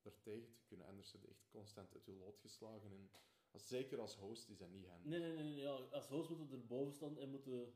[0.03, 0.87] er tegen te kunnen.
[0.87, 2.93] Anders zit echt constant uit je lood geslagen.
[2.93, 3.11] En
[3.51, 5.11] als, zeker als host is dat niet handig.
[5.11, 7.75] Nee, nee, nee, nee, ja, als host moeten er boven staan en moeten...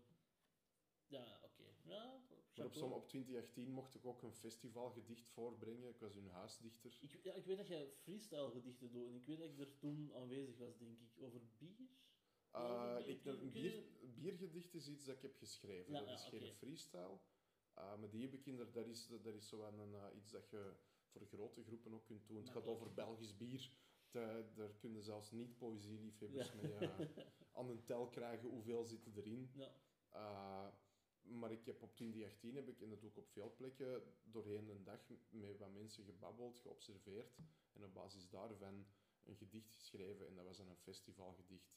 [1.06, 1.62] Ja, oké.
[1.82, 2.20] Ja,
[2.54, 5.88] Maar op, som, op 2018 mocht ik ook een festivalgedicht voorbrengen.
[5.88, 6.98] Ik was hun huisdichter.
[7.00, 9.78] Ik, ja, ik weet dat jij freestyle gedichten doet en ik weet dat ik er
[9.78, 11.22] toen aanwezig was, denk ik.
[11.22, 11.88] Over bier?
[12.54, 13.82] Uh, bier- ik, een bier,
[14.14, 15.92] biergedicht is iets dat ik heb geschreven.
[15.92, 17.18] Ja, dat ja, is geen freestyle.
[17.78, 20.50] Uh, maar die heb ik inderdaad, dat is, dat is zo een, uh, iets dat
[20.50, 20.74] je
[21.06, 22.36] voor grote groepen ook kunt doen.
[22.36, 23.70] Het gaat over Belgisch bier.
[24.10, 26.54] Da- daar kunnen zelfs niet poëzieliefhebbers Ja.
[26.54, 26.88] mee
[27.58, 29.50] aan een tel krijgen hoeveel zitten erin.
[31.22, 34.68] Maar ik heb op 2018 heb ik, en dat doe ik op veel plekken, doorheen
[34.68, 37.34] een dag met wat mensen gebabbeld, geobserveerd.
[37.72, 38.86] En op basis daarvan
[39.22, 40.26] een gedicht geschreven.
[40.26, 41.76] En dat was dan een festivalgedicht.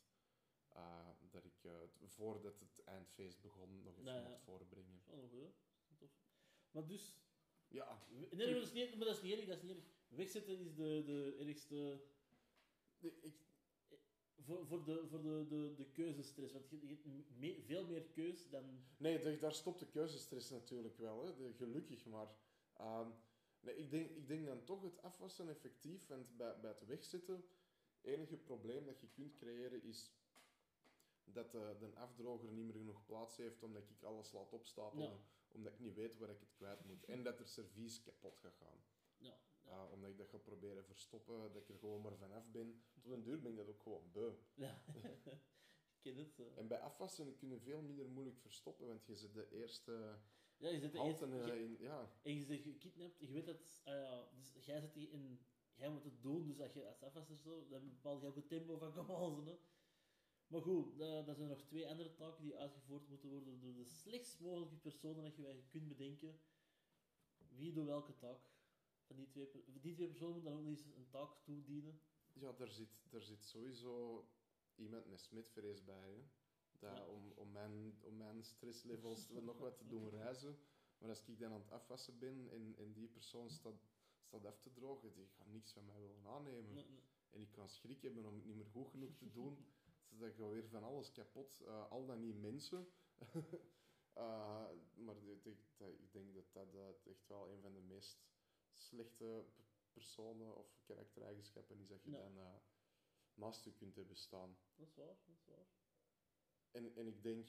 [0.78, 4.30] Uh, dat ik, uh, t- voordat het eindfeest begon, nog even Nou ja.
[4.30, 5.02] mocht voorbrengen.
[5.06, 6.12] Wel nog is tof.
[6.72, 7.16] Maar dus...
[7.68, 9.84] Ja, Nee, nee, maar dat is niet, maar dat is niet erg, dat is niet.
[10.08, 12.02] Wegzetten is de, de ergste...
[13.00, 13.36] ik,
[14.40, 16.54] Voor, voor, de, voor de, de, de keuzestress.
[16.54, 16.98] Want je, je
[17.52, 18.84] hebt veel meer keus dan...
[18.98, 21.36] nee, daar- daar stopt de keuzestress natuurlijk wel, hè.
[21.36, 22.28] De- gelukkig maar.
[22.74, 23.10] Ehm,
[23.60, 27.36] nee, ik, denk, ik denk dan toch het afwassen effectief, want bij, bij het wegzetten,
[28.02, 30.12] het enige probleem dat je kunt creëren is
[31.34, 35.20] dat de, de afdroger niet meer genoeg plaats heeft omdat ik alles laat opstapelen, Ja.
[35.48, 37.06] omdat ik niet weet waar ik het kwijt moet.
[37.06, 38.84] En dat er servies kapot gaat gaan.
[39.18, 39.72] Ja, ja.
[39.72, 42.82] Ah, omdat ik dat ga proberen verstoppen, dat ik er gewoon maar vanaf ben.
[43.02, 44.32] Tot een duur ben ik dat ook gewoon beu.
[44.54, 44.84] ja.
[45.96, 46.40] ik ken het.
[46.40, 46.58] eh.
[46.58, 50.20] En bij afwassen kun je veel minder moeilijk verstoppen, want je zit de eerste
[50.58, 51.78] Ja, je zit de eerste- eh, je- in...
[51.80, 55.40] Ja, En je zit gekidnapt, je weet dat, ja, dus jij zit in,
[55.76, 58.48] jij moet het doen, dus als je als afwasser zo, dan bepaal je ook het
[58.48, 59.48] tempo van kom.
[60.48, 64.40] Maar goed, dat zijn nog twee andere taken die uitgevoerd moeten worden door de slechtst
[64.40, 66.40] mogelijke personen dat je kunt bedenken.
[67.50, 68.40] Wie doet welke taak?
[69.06, 72.02] Van die twee, die twee personen moeten dan ook nog eens een taak toedienen.
[72.34, 74.28] ja daar, zit, daar zit sowieso
[74.76, 76.12] iemand met smitvrees bij.
[76.12, 76.24] Hè?
[76.80, 77.06] Dat, Ja.
[77.06, 80.60] om, om, mijn, om mijn stresslevels nog wat te doen reizen.
[80.98, 83.88] Maar als ik dan aan het afwassen ben en, en die persoon staat,
[84.20, 86.74] staat af te drogen, die gaat niks van mij willen aannemen.
[86.74, 87.04] Nee, nee.
[87.30, 89.58] En ik kan schrik hebben om het niet meer goed genoeg te doen.
[90.10, 91.60] Dat gaat weer van alles kapot.
[91.62, 92.88] Eh, al dan niet mensen.
[94.18, 98.20] Eh, maar dit- ik, ik denk dat dat eh, echt wel een van de meest
[98.72, 99.46] slechte
[99.94, 102.56] personen of karaktereigenschappen is dat je dan eh,
[103.34, 104.58] naast je kunt hebben staan.
[104.76, 105.68] Dat is waar, dat is waar.
[106.72, 107.48] En, en ik denk,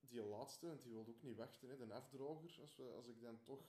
[0.00, 3.20] die laatste, want die wil ook niet wachten, hè, de afdroger, als, we, als ik
[3.20, 3.68] dan toch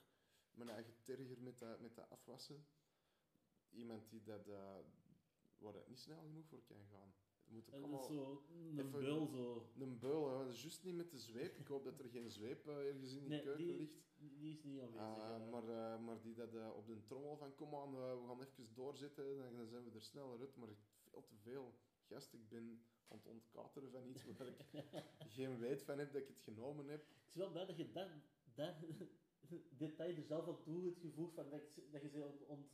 [0.50, 2.66] mijn eigen terger met dat, met dat afwassen,
[3.70, 4.78] iemand die dat, eh,
[5.58, 7.14] waar dat niet snel genoeg voor kan gaan.
[7.54, 8.00] Moet ook allemaal...
[8.00, 8.42] is zo,
[8.76, 9.66] een beul zo.
[9.78, 11.56] Een beul, dat is juist niet met de zweep.
[11.58, 14.02] Ik hoop dat er geen zweep eh, ergens in die Nee, keuken die, ligt.
[14.18, 15.00] die is niet aanwezig.
[15.08, 15.50] Ah, ja.
[15.50, 18.74] maar, eh, maar die dat eh, op de trommel van kom aan, we gaan even
[18.74, 20.56] doorzetten, en dan zijn we er sneller uit.
[20.56, 20.68] Maar
[21.10, 21.74] veel te veel.
[22.08, 24.56] Gast, ik ben aan het ontkateren van iets waar ik
[25.36, 27.00] geen weet van heb dat ik het genomen heb.
[27.02, 28.08] Ik ben wel blij dat je dat,
[28.54, 28.74] dat
[29.78, 32.68] detail er zelf aan toe hebt gevoegd, van dat, je- dat je ze ont-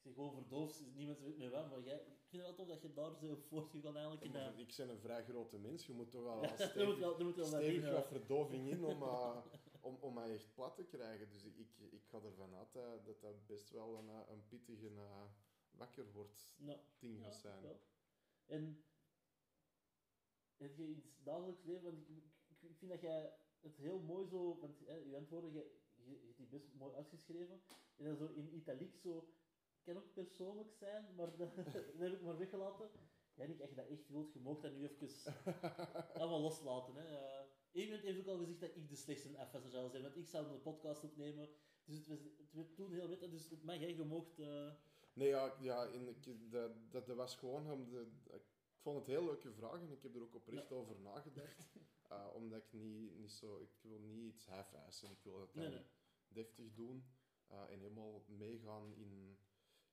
[0.00, 2.68] ik zeg gewoon verdoofd, niemand weet meer wat, maar jij, ik vind het wel tof
[2.68, 4.58] dat je daar zo op voortgegaan eigenlijk in.
[4.58, 6.98] Ik ben een vrij grote mens, je moet toch wel Ja, als er moet stevig,
[6.98, 9.36] wel, er moet wel wat stevig in, wat verdoving in om, eh,
[9.80, 11.30] om, om mij echt plat te krijgen.
[11.30, 11.56] Dus ik,
[11.90, 15.24] ik, ga ervan uit dat dat, dat best wel een, eh, een pittige eh,
[15.70, 17.62] wakker wordt Ja, ding gaat zijn.
[17.62, 17.80] wel.
[18.46, 18.84] En
[20.56, 24.26] heb je iets dagelijks leven, want ik, ik, ik vind dat jij het heel mooi
[24.26, 27.62] zo, want hè, je antwoorden, je, je, je hebt die best mooi uitgeschreven,
[27.96, 29.28] en dan zo in italiek zo,
[29.82, 32.90] kan ook persoonlijk zijn, maar dat, dat heb ik maar weggelaten.
[33.34, 35.34] Ja, niet echt dat echt wilt, je mag dat nu even
[36.14, 36.94] allemaal loslaten.
[36.94, 37.10] Hè.
[37.10, 40.26] Uh, iemand heeft ook al gezegd dat ik de slechtste afwasser zou zijn, want ik
[40.26, 41.48] zou een podcast opnemen,
[41.84, 44.38] dus het, was, het werd toen heel wit, dus het mag jij, je mocht...
[44.38, 44.72] eh,
[45.12, 47.70] Nee, ja, ja en ik, dat, dat, dat was gewoon...
[47.72, 48.42] Om de, ik
[48.80, 51.70] vond het heel leuke vraag en ik heb er ook oprecht over nagedacht.
[52.12, 53.58] Uh, omdat ik niet, niet zo...
[53.58, 55.10] Ik wil niet iets half-assen.
[55.10, 55.84] Ik wil dan Nee, nee.
[56.28, 57.04] deftig doen.
[57.50, 59.38] uh, en helemaal meegaan in,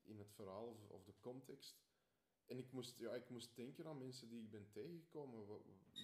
[0.07, 1.77] in het verhaal of, of de context.
[2.45, 5.61] En ik moest, ja, ik moest denken aan mensen die ik ben tegengekomen.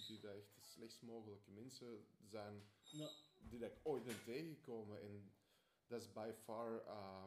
[0.08, 3.10] Die dat echt de slechtst mogelijke mensen zijn ja,
[3.50, 5.02] die dat ik ooit ben tegengekomen.
[5.02, 5.32] En
[5.88, 7.24] dat is by far uh,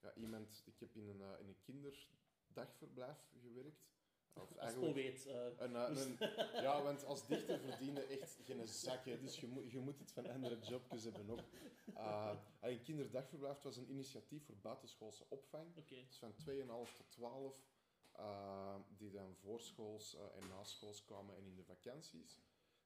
[0.00, 0.62] ja, iemand...
[0.66, 3.90] Ik heb in een, uh, in een kinderdagverblijf gewerkt.
[4.34, 5.26] Of Als poëet.
[5.26, 6.18] eh, een, eh, een-
[6.62, 10.12] ja, want als dichter verdiende echt geen zak, hè, dus je moet, je moet het
[10.12, 11.40] van andere jobjes hebben ook.
[11.88, 15.74] Uh, een kinderdagverblijf was een initiatief voor buitenschoolse opvang.
[15.74, 17.56] Dus van 2,5 tot 12,
[18.12, 22.34] eh, die dan voorschools eh, en naschools kwamen en in de vakanties.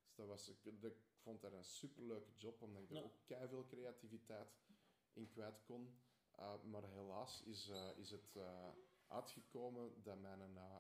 [0.07, 3.03] Dus dat was, ik, ik vond dat een superleuke job, omdat ik er Ja.
[3.03, 4.57] ook keiveel creativiteit
[5.13, 5.99] in kwijt kon.
[6.63, 8.69] Maar helaas is, eh, is het eh,
[9.09, 10.77] uitgekomen dat mijn eh,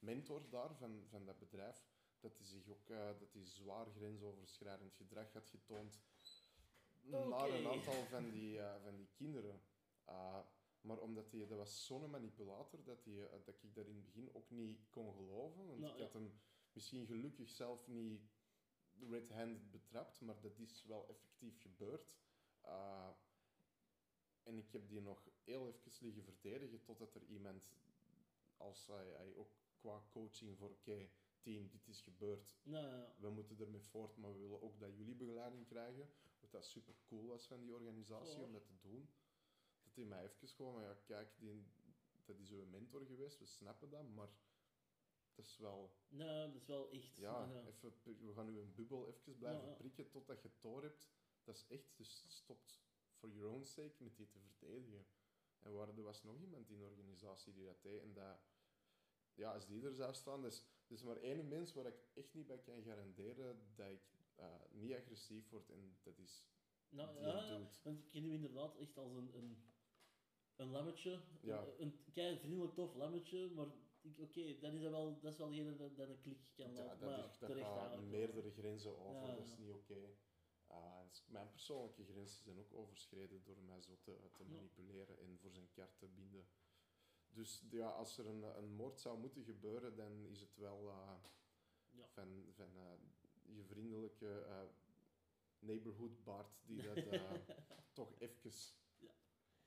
[0.00, 1.84] mentor daar van, van dat bedrijf,
[2.20, 6.00] dat hij zich ook eh, dat hij zwaar grensoverschrijdend gedrag had getoond
[7.10, 9.60] naar een aantal van die, eh, van die kinderen.
[10.08, 10.38] Uh,
[10.80, 14.04] maar omdat hij, dat was zo'n manipulator dat, hij, eh, dat ik dat in het
[14.04, 15.66] begin ook niet kon geloven.
[15.66, 16.40] Want Nou, ik had hem
[16.72, 18.20] misschien gelukkig zelf niet
[19.10, 22.12] red-handed betrapt, maar dat is wel effectief gebeurd.
[24.42, 27.72] En ik heb die nog heel even liggen verdedigen totdat er iemand,
[28.56, 33.14] als hij, hij ook qua coaching voor oké, team, dit is gebeurd, ja, ja.
[33.18, 36.08] we moeten ermee voort, maar we willen ook dat jullie begeleiding krijgen.
[36.40, 39.10] Wat dat super cool was van die organisatie om dat te doen.
[39.82, 41.66] Dat hij mij even gewoon, van, ja, kijk, die,
[42.24, 44.28] dat is uw mentor geweest, we snappen dat, maar
[45.34, 47.16] dat is wel, Nou, dat is wel echt.
[47.16, 47.66] ja, ja.
[47.66, 47.92] Even,
[48.26, 51.10] we gaan u een bubbel even blijven prikken totdat je het door hebt.
[51.44, 52.80] Dat is echt, dus stopt
[53.12, 55.06] for your own sake met die te verdedigen.
[55.58, 58.40] En waar, er was nog iemand in de organisatie die dat deed en dat,
[59.34, 62.34] ja, als die er zou staan, dus, er is maar één mens waar ik echt
[62.34, 64.02] niet bij kan garanderen dat ik
[64.34, 66.44] eh, niet agressief word en dat is
[66.88, 67.70] Nou, die ja.
[67.82, 69.72] Want ik ken hem inderdaad echt als een, een,
[70.56, 71.20] een lammetje.
[71.42, 71.66] Ja.
[71.78, 73.66] Een, een vriendelijk tof lammetje, maar
[74.16, 76.84] oké, dan is dat wel, dat is wel degene dat, dat een klik kan Ja,
[76.84, 76.98] laten.
[76.98, 78.08] dat, maar is, dat terecht gaat eigenlijk.
[78.10, 80.16] meerdere grenzen over, Ja, dat is niet oké.
[80.66, 85.50] Ah, mijn persoonlijke grenzen zijn ook overschreden door mij zo te, te manipuleren en voor
[85.50, 86.48] zijn kaart te binden.
[87.32, 90.90] Dus ja, als er een, een moord zou moeten gebeuren, dan is het wel
[91.90, 92.06] Ja.
[92.08, 92.92] van, van eh,
[93.56, 94.62] je vriendelijke eh,
[95.58, 96.96] neighborhood Bart die dat
[97.92, 98.50] toch even
[98.98, 99.10] Ja.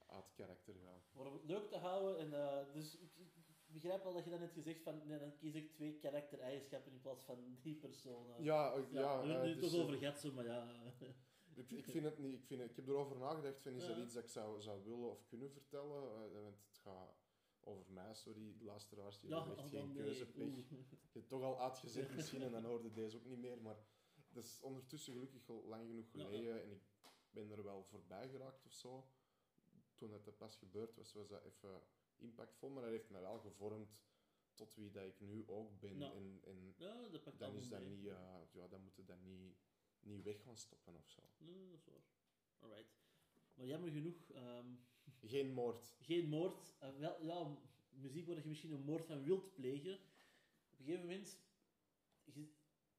[0.07, 1.11] uit karakter gaat.
[1.13, 3.11] Maar om het leuk te houden, en, dus ik,
[3.65, 7.01] begrijp wel dat je dan net gezegd van, nee, dan kies ik twee karaktereigenschappen in
[7.01, 8.43] plaats van die persoon.
[8.43, 10.67] Ja, ik- ja, we hebben het nu dus, toch over Getsen, maar ja.
[11.55, 12.33] Ik, ik vind het niet.
[12.33, 13.87] Ik, vind ik heb erover nagedacht van is Ja.
[13.87, 16.31] dat iets dat ik zou, zou willen of kunnen vertellen.
[16.43, 17.22] want het gaat
[17.65, 19.19] over mij, sorry, luisteraars.
[19.19, 20.03] Die ja, hebben echt oh, geen nee.
[20.03, 20.69] keuzepech.
[20.69, 23.61] Je hebt toch al uitgezet misschien en dan hoorde deze ook niet meer.
[23.61, 23.77] Maar
[24.31, 26.25] dat is ondertussen gelukkig al lang genoeg Ja, ja.
[26.25, 26.83] geleden en ik
[27.31, 29.07] ben er wel voorbij geraakt of zo.
[29.95, 31.81] Toen dat, dat pas gebeurd was, was dat even
[32.17, 32.69] impactvol.
[32.69, 34.03] Maar dat heeft me wel gevormd
[34.53, 35.97] tot wie dat ik nu ook ben.
[35.97, 36.13] Ja.
[36.13, 36.75] En,
[37.11, 37.89] dat dan is dat mee.
[37.89, 39.57] niet, eh, ja, dan moet je dat niet,
[39.99, 41.21] niet weg gaan stoppen of zo.
[41.37, 42.03] Nee, dat is waar.
[42.59, 43.01] Alright.
[43.53, 44.75] Maar jammer genoeg, ehm,
[45.25, 45.95] Geen moord.
[46.01, 46.73] geen moord.
[46.79, 47.57] Eh, wel, ja,
[47.89, 49.93] muziek waar je misschien een moord van wilt plegen.
[49.93, 51.39] Op een gegeven moment,
[52.23, 52.47] je,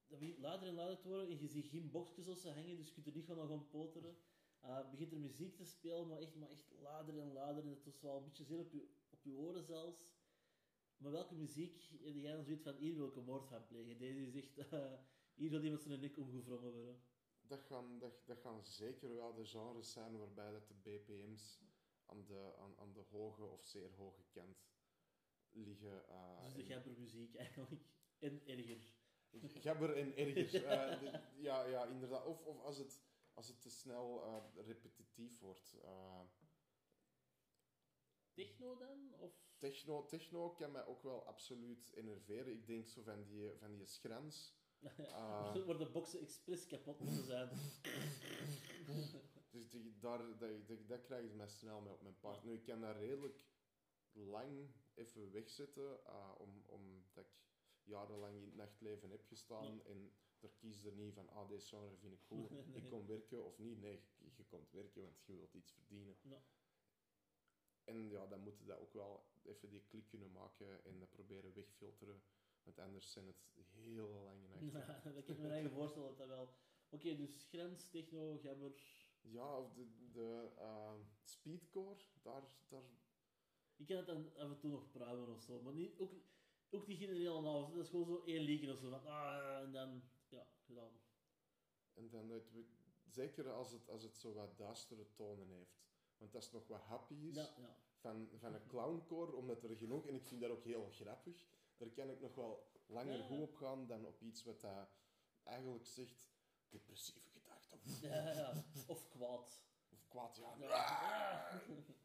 [0.07, 2.75] dat begint later en later te worden en je ziet geen boxjes of zo hangen,
[2.75, 4.17] dus je kunt er niet gaan gaan poteren.
[4.59, 7.63] Eh, begint er muziek te spelen, maar echt, maar echt later en later.
[7.63, 10.13] En het was wel een beetje zeer op je, op je oren zelfs.
[10.97, 13.97] Maar welke muziek heb jij dan zoiets van, hier wil ik een moord van plegen?
[13.97, 14.93] Deze is echt, eh,
[15.35, 17.01] hier wil iemand zijn nek omgevrongen worden.
[17.47, 21.64] Dat gaan, dat, dat gaan zeker wel de genres zijn waarbij dat de BPM's
[22.05, 24.67] aan de, aan, aan de hoge of zeer hoge kant
[25.49, 26.07] liggen.
[26.07, 27.85] eh, dus de en- gabbermuziek eigenlijk.
[28.19, 28.93] En erger.
[29.61, 30.65] Gabber en erger.
[30.65, 32.25] eh, de- ja, ja, inderdaad.
[32.25, 33.01] Of, of als, het,
[33.33, 35.75] als het te snel eh, repetitief wordt.
[38.33, 39.13] Techno dan?
[39.19, 39.33] Of...
[39.57, 42.53] techno, techno kan mij ook wel absoluut enerveren.
[42.53, 44.55] Ik denk zo van die, van die schrans.
[45.65, 47.49] Waar de boxen expres kapot moeten zijn.
[49.55, 52.43] Dus die, daar, dat, dat, dat krijgt mij snel mee op mijn paard.
[52.43, 53.45] Nu, ik kan dat redelijk
[54.11, 57.31] lang even wegzetten, uh, om, omdat ik
[57.83, 59.83] jarenlang in het nachtleven heb gestaan Ja.
[59.83, 62.81] en er kies er niet van, ah, deze genre vind ik cool, Nee.
[62.83, 63.79] ik kom werken of niet.
[63.79, 66.17] Nee, je, je komt werken, want je wilt iets verdienen.
[66.21, 66.43] Ja.
[67.83, 71.11] En ja, dan moet je dat ook wel even die klik kunnen maken en dat
[71.11, 72.23] proberen wegfilteren,
[72.63, 74.71] want anders zijn het heel lange nachten.
[75.03, 76.53] Ja, dat kan ik me eigen voorstellen dat dat wel...
[76.89, 78.73] Oké, dus grens, techno, gabber...
[79.31, 82.83] Ja, of de, de uh, speedcore, daar, daar
[83.75, 86.11] Ik kan het dan af en toe nog pruimen of zo, maar niet, ook,
[86.69, 87.69] ook niet genereel en alles.
[87.69, 89.05] Dat is gewoon zo één liegen of zo van...
[89.05, 90.03] Ah, en dan...
[90.29, 90.91] Ja, gedaan.
[91.93, 92.51] En dan het,
[93.05, 95.83] zeker als het, als het zo wat duistere tonen heeft.
[96.17, 97.77] Want dat is nog wat happy is Ja, ja.
[97.95, 101.45] van, van een clowncore, omdat er genoeg, en ik vind dat ook heel grappig,
[101.77, 103.25] daar kan ik nog wel langer Ja.
[103.25, 104.89] goed op gaan dan op iets wat dat
[105.43, 106.33] eigenlijk zegt
[106.69, 107.34] depressieve gedachten.
[108.01, 108.63] Ja, ja.
[108.87, 109.63] Of kwaad.
[109.89, 110.55] Of kwaad, ja.
[110.59, 110.67] Ja,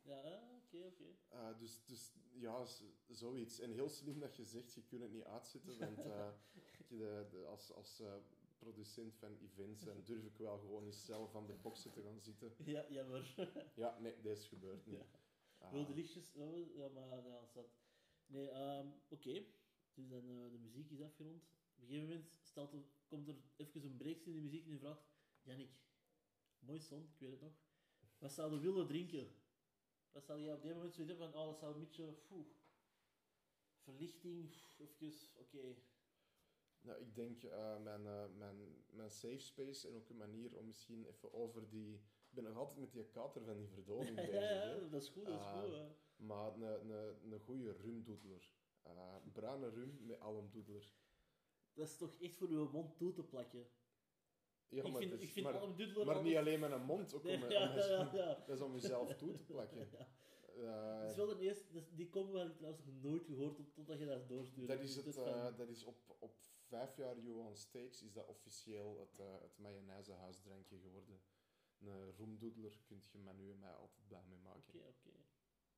[0.02, 1.04] ja, ja, oké, oké.
[1.33, 2.64] Uh, dus, dus ja,
[3.09, 3.61] zoiets.
[3.61, 6.28] En heel slim dat je zegt, je kunt het niet uitzitten, want eh,
[6.98, 8.14] de, de, als, als eh,
[8.59, 12.20] producent van events dan durf ik wel gewoon eens zelf aan de boksen te gaan
[12.20, 12.52] zitten.
[12.64, 13.35] Ja, jammer.
[13.74, 14.96] Ja, nee, deze gebeurt niet.
[14.96, 15.06] Ja.
[15.59, 16.33] Ah, Wilde lichtjes,
[16.74, 17.78] ja, maar ja, zat.
[18.26, 19.44] Nee, ehm, oké.
[19.94, 21.42] Dus dan eh, de muziek is afgerond.
[21.74, 24.70] Op een gegeven moment stelt er, komt er even een breekje in de muziek en
[24.70, 25.02] die vraagt:
[25.42, 25.81] Jannik,
[26.59, 27.53] mooi son, ik weet het nog.
[28.18, 29.35] Wat zou je willen drinken?
[30.12, 32.12] Wat zou je op dit moment zoiets hebben van: Oh, dat zou een beetje.
[32.12, 32.46] Poeh,
[33.83, 35.76] verlichting, even, oké.
[36.83, 40.66] Nou, ik denk eh, mijn, eh, mijn, mijn safe space en ook een manier om
[40.66, 41.94] misschien even over die...
[41.94, 44.33] Ik ben nog altijd met die kater van die verdoving bezig.
[44.33, 45.72] Ja, dat is goed, dat is goed.
[45.72, 45.88] hè.
[46.16, 48.53] Maar een, een, een goede rumdoedler.
[48.83, 50.92] Eh bruine rum met almdoedler.
[51.72, 53.66] Dat is toch echt voor uw mond toe te plakken.
[54.70, 57.22] Ja, ik maar, vind, ik vind maar, almdoedler maar niet alleen met een mond, ook
[57.24, 58.35] om, Nee, om- ja, om- ja, ja.
[58.46, 59.88] Dat is om jezelf toe te plakken.
[60.56, 60.94] Ja.
[60.94, 63.56] Eh, Het is wel de eerste, dat die combo had ik trouwens nog nooit gehoord
[63.56, 64.74] tot- totdat je dat doorstuurde.
[64.74, 66.35] dat is, Dus het, van- eh, dat is op, op
[66.66, 71.20] vijf jaar on Stage is dat officieel het, uh, het mayonaisehuisdrankje geworden.
[71.78, 74.62] Een roemdoedler kun je met nu en mij altijd blij mee maken.
[74.74, 75.11] Oké, oké.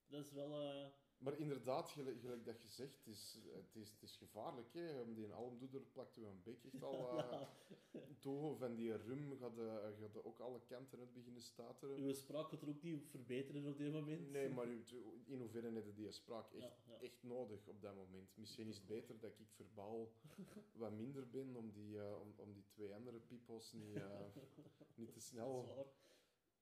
[0.07, 0.61] Dat is wel...
[0.63, 0.87] eh,
[1.23, 4.73] Maar inderdaad, gelijk, gelijk dat je zegt, het is, het is, het is gevaarlijk.
[4.73, 5.01] Hè?
[5.01, 7.43] Om die almdoeder plakt u een bek echt al uh,
[8.25, 8.57] toe.
[8.57, 11.97] Van die rum gaat de, gaat de ook alle kanten uit beginnen stateren.
[11.99, 14.31] uw spraak gaat er ook niet verbeteren op dit moment.
[14.31, 14.85] Nee, maar u-
[15.27, 17.01] in hoeverre heb je die spraak echt, Ja, ja.
[17.01, 18.37] echt nodig op dat moment?
[18.37, 20.13] Misschien is het beter dat ik verbaal
[20.73, 24.21] wat minder ben om die, eh, om, om die twee andere peoples niet, eh,
[24.95, 25.69] niet te snel.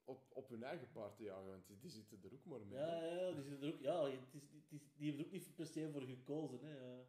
[0.04, 2.78] Op, op hun eigen paard te jagen, want die, die zitten er ook maar mee.
[2.78, 5.32] Ja, ja, die, zitten er ook, ja het is, het is, die hebben er ook
[5.32, 6.60] niet per se voor gekozen.
[6.60, 6.98] Hè.
[7.00, 7.06] eh.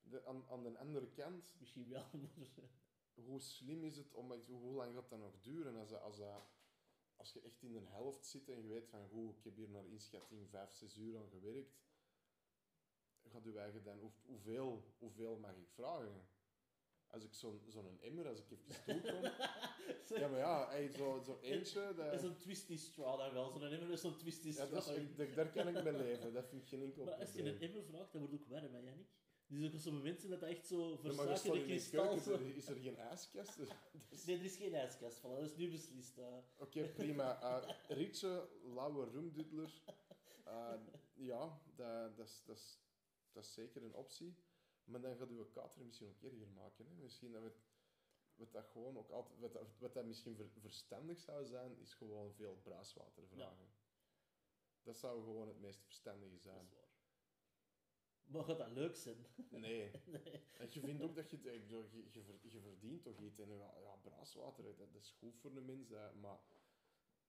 [0.00, 2.68] De, aan, aan de andere kant, misschien wel, maar...
[3.14, 6.42] hoe slim is het om, hoe lang gaat dat nog duren als, dat- als, dat,
[7.16, 9.68] als je echt in de helft zit en je weet van hoe ik heb hier
[9.70, 11.80] naar inschatting 5, 6 uur aan gewerkt,
[13.22, 16.28] gaat je eigen dan, hoe, hoeveel, hoeveel mag ik vragen?
[17.10, 19.22] Als ik zo'n zo'n emmer, als ik even toekom,
[20.20, 23.50] ja maar ja, hey, zo, zo eentje, Dat is een twisty straw dan wel.
[23.50, 24.70] Zo'n emmer is zo'n twisty ja, straw.
[24.70, 27.42] dat is, daar- kan ik mee leven, dat vind ik geen enkel maar als je
[27.42, 29.06] een emmer vraagt, dan wordt het ook warm, hè, Jannik?
[29.46, 32.14] Dus ook op zo'n moment zijn dat echt zo Ja, verzakerde in de kristal...
[32.14, 33.56] is er geen ijskast?
[34.10, 35.30] Dus- Nee, er is geen ijskast van.
[35.30, 36.18] Dat is nu beslist.
[36.18, 36.36] eh.
[36.56, 37.42] Oké, prima.
[37.42, 39.82] Uh, Rietse, lauwe rumdudler.
[40.46, 40.72] Uh,
[41.14, 42.78] ja, dat, dat, dat, is,
[43.32, 44.36] dat is zeker een optie.
[44.88, 46.86] Maar dan gaat uw kater misschien ook erger maken.
[46.86, 46.94] Hè?
[46.94, 47.52] Misschien dat we,
[48.34, 51.94] wat dat gewoon ook altijd, wat, dat, wat dat misschien ver- verstandig zou zijn, is
[51.94, 53.68] gewoon veel bruiswater vragen.
[54.82, 56.64] Dat zou gewoon het meest verstandige Dat zijn.
[56.64, 56.86] is waar.
[58.24, 59.26] Maar gaat dat leuk zijn?
[59.50, 59.90] Nee.
[60.06, 60.42] nee.
[60.58, 63.38] En je vindt ook dat je, ik bedoel, je, je, ver- je verdient toch iets.
[63.38, 65.88] En ja, ja, bruiswater, dat, dat is goed voor de mens,
[66.20, 66.38] maar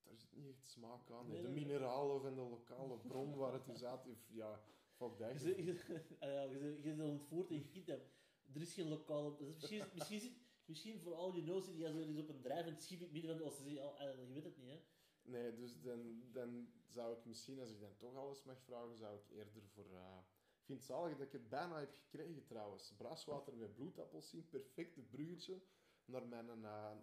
[0.04, 1.28] daar zit niet echt smaak aan.
[1.28, 4.64] Nee, de nee, mineralen van de lokale bron waar het is uit, ja,
[5.00, 5.42] fuck Je dat.
[5.42, 8.10] je- ah ja, je zit- je zit ontvoerd en je kidnapt.
[8.54, 9.30] Er is geen lokale...
[9.38, 10.36] dat is Misschien, misschien,
[10.66, 13.12] misschien voor al je know zit jij zo eens op een drijvend schip in het
[13.14, 14.80] midden van de ah, Je weet het niet, hè?
[15.22, 19.18] Nee, dus dan, dan zou ik misschien, als ik dan toch alles mag vragen, zou
[19.18, 19.86] ik eerder voor...
[19.94, 20.18] eh,
[20.60, 22.94] ik vind het zalig dat ik het bijna heb gekregen trouwens.
[22.98, 25.62] Bruiswater met bloedappelsien, perfecte bruggetje
[26.06, 26.94] naar mijn eh,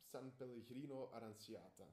[0.00, 1.84] San Pellegrino Aranciata.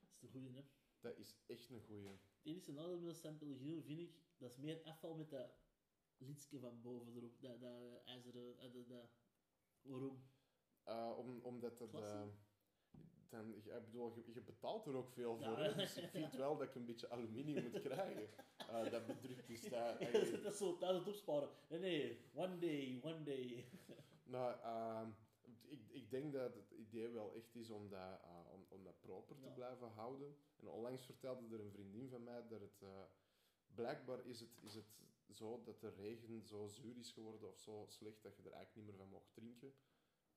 [0.00, 0.62] Dat is de goeie, hè?
[1.00, 2.08] Dat is echt een goeie.
[2.08, 5.50] Het enige nadeel met San Pellegrino vind ik, dat is meer afval met dat
[6.16, 7.40] lidske van boven erop.
[7.40, 8.58] Dat, dat ijzeren...
[8.58, 9.10] eh, dat, dat,
[9.82, 10.22] waarom?
[10.88, 11.76] Uh, om, omdat.
[11.90, 12.14] Klasse.
[12.14, 12.22] eh,
[13.28, 15.48] dan, ik bedoel, je, je betaalt er ook veel Ja.
[15.48, 15.58] voor.
[15.58, 15.74] Hè?
[15.74, 18.28] Dus ik vind wel dat ik een beetje aluminium moet krijgen.
[18.70, 19.98] Uh, dat bedrukt is dat...
[20.42, 21.48] dat is zo thuis het opsparen.
[21.68, 22.18] Nee, nee.
[22.34, 23.64] One day, one day.
[24.26, 25.10] Nou, ehm,
[25.62, 29.00] ik, ik denk dat het idee wel echt is om dat, eh, om, om dat
[29.00, 29.52] proper te Ja.
[29.52, 30.36] blijven houden.
[30.56, 32.82] En onlangs vertelde er een vriendin van mij dat het...
[33.74, 34.86] blijkbaar is het, is het
[35.30, 38.76] zo dat de regen zo zuur is geworden of zo slecht dat je er eigenlijk
[38.76, 39.74] niet meer van mocht drinken.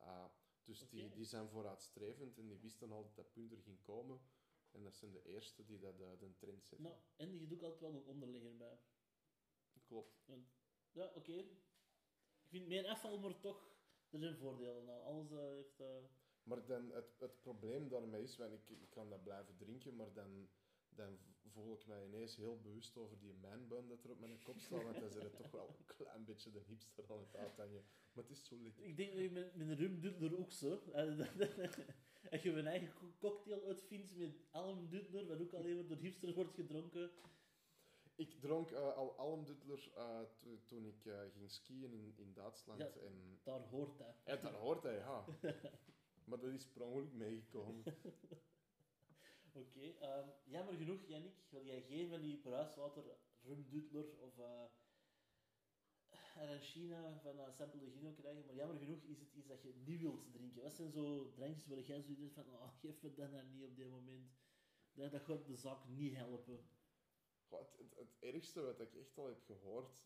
[0.01, 0.25] Uh,
[0.63, 4.19] dus die, die zijn vooruitstrevend en die wisten al dat dat punt er ging komen.
[4.71, 6.87] En dat zijn de eerste die dat, eh, de trend zetten.
[6.87, 8.79] Nou, en je doet altijd wel een onderlegger bij.
[9.85, 10.25] Klopt.
[10.91, 11.33] Ja, oké.
[11.33, 13.75] Ik vind meer afval, maar toch...
[14.09, 15.03] Er zijn voordelen aan.
[15.03, 15.79] Alles eh, heeft...
[15.79, 16.03] eh,
[16.43, 20.13] Maar dan, het, het probleem daarmee is, want ik, ik kan dat blijven drinken, maar
[20.13, 20.49] dan,
[20.89, 21.19] dan
[21.49, 24.83] voel ik mij ineens heel bewust over die manbun dat er op mijn kop staat,
[24.83, 27.83] want dan zit het toch wel een klein beetje de hipster aan het uithangen.
[28.13, 28.83] Maar het is zo lekker.
[28.83, 30.81] Ik denk dat je met, met een rum doet er ook zo.
[32.31, 36.33] Als je een eigen co- cocktail uitvindt met almdudler, wat ook alleen maar door hipsters
[36.33, 37.11] wordt gedronken.
[38.15, 42.79] Ik dronk eh, al almdudler eh, to- toen ik eh, ging skiën in, in Duitsland.
[42.79, 42.89] Ja.
[43.01, 44.15] En, Daar hoort dat.
[44.25, 45.25] ja, daar hoort hij, ja.
[46.27, 47.83] maar dat is per ongeluk meegekomen.
[49.57, 53.03] Oké, ehm, jammer genoeg, Jannik, wil jij geen van die bruiswater
[53.41, 54.65] rumdudler of uh,
[56.35, 59.73] arancina van uh, Sample de Gino krijgen, maar jammer genoeg is het iets dat je
[59.73, 60.61] niet wilt drinken.
[60.61, 63.63] Wat zijn zo drankjes waar jij zo denkt van, oh, geef me dat nou niet
[63.63, 64.31] op dit moment.
[64.93, 66.69] Dat, dat gaat de zaak niet helpen.
[67.95, 70.05] Het, ergste wat ik echt al heb gehoord,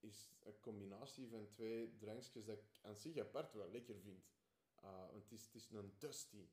[0.00, 4.24] is een combinatie van twee drankjes dat ik aan zich apart wel lekker vind.
[4.84, 6.48] Uh, want het is, het is een Dusty.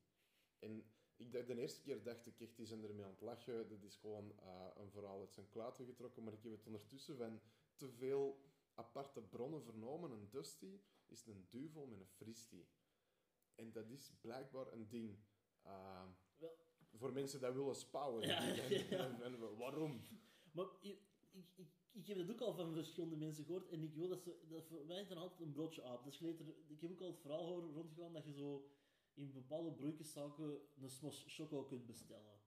[0.58, 0.84] En
[1.20, 3.68] ik dacht, de eerste keer dacht ik echt, die zijn ermee aan het lachen.
[3.68, 6.22] Dat is gewoon uh, een verhaal uit zijn klaten getrokken.
[6.24, 7.40] Maar ik heb het ondertussen van
[7.76, 8.40] te veel
[8.74, 10.10] aparte bronnen vernomen.
[10.10, 12.68] Een Dusty is een duvel met een fristie.
[13.54, 15.18] En dat is blijkbaar een ding.
[15.66, 16.02] Uh,
[16.38, 16.56] Wel.
[16.94, 18.26] Voor mensen die willen spouwen.
[18.26, 18.98] Ja, En- ja.
[18.98, 20.00] en- en waarom?
[20.52, 20.98] Maar ik,
[21.30, 21.44] ik,
[21.92, 24.66] ik, heb dat ook al van verschillende mensen gehoord en ik wil dat ze, dat
[24.66, 26.06] voor mij is dan altijd een broodje aap.
[26.06, 26.28] Er-
[26.68, 28.70] ik heb ook al het verhaal horen rondgegaan dat je zo
[29.14, 32.40] in bepaalde broodjeszaken een smos choco kunt bestellen.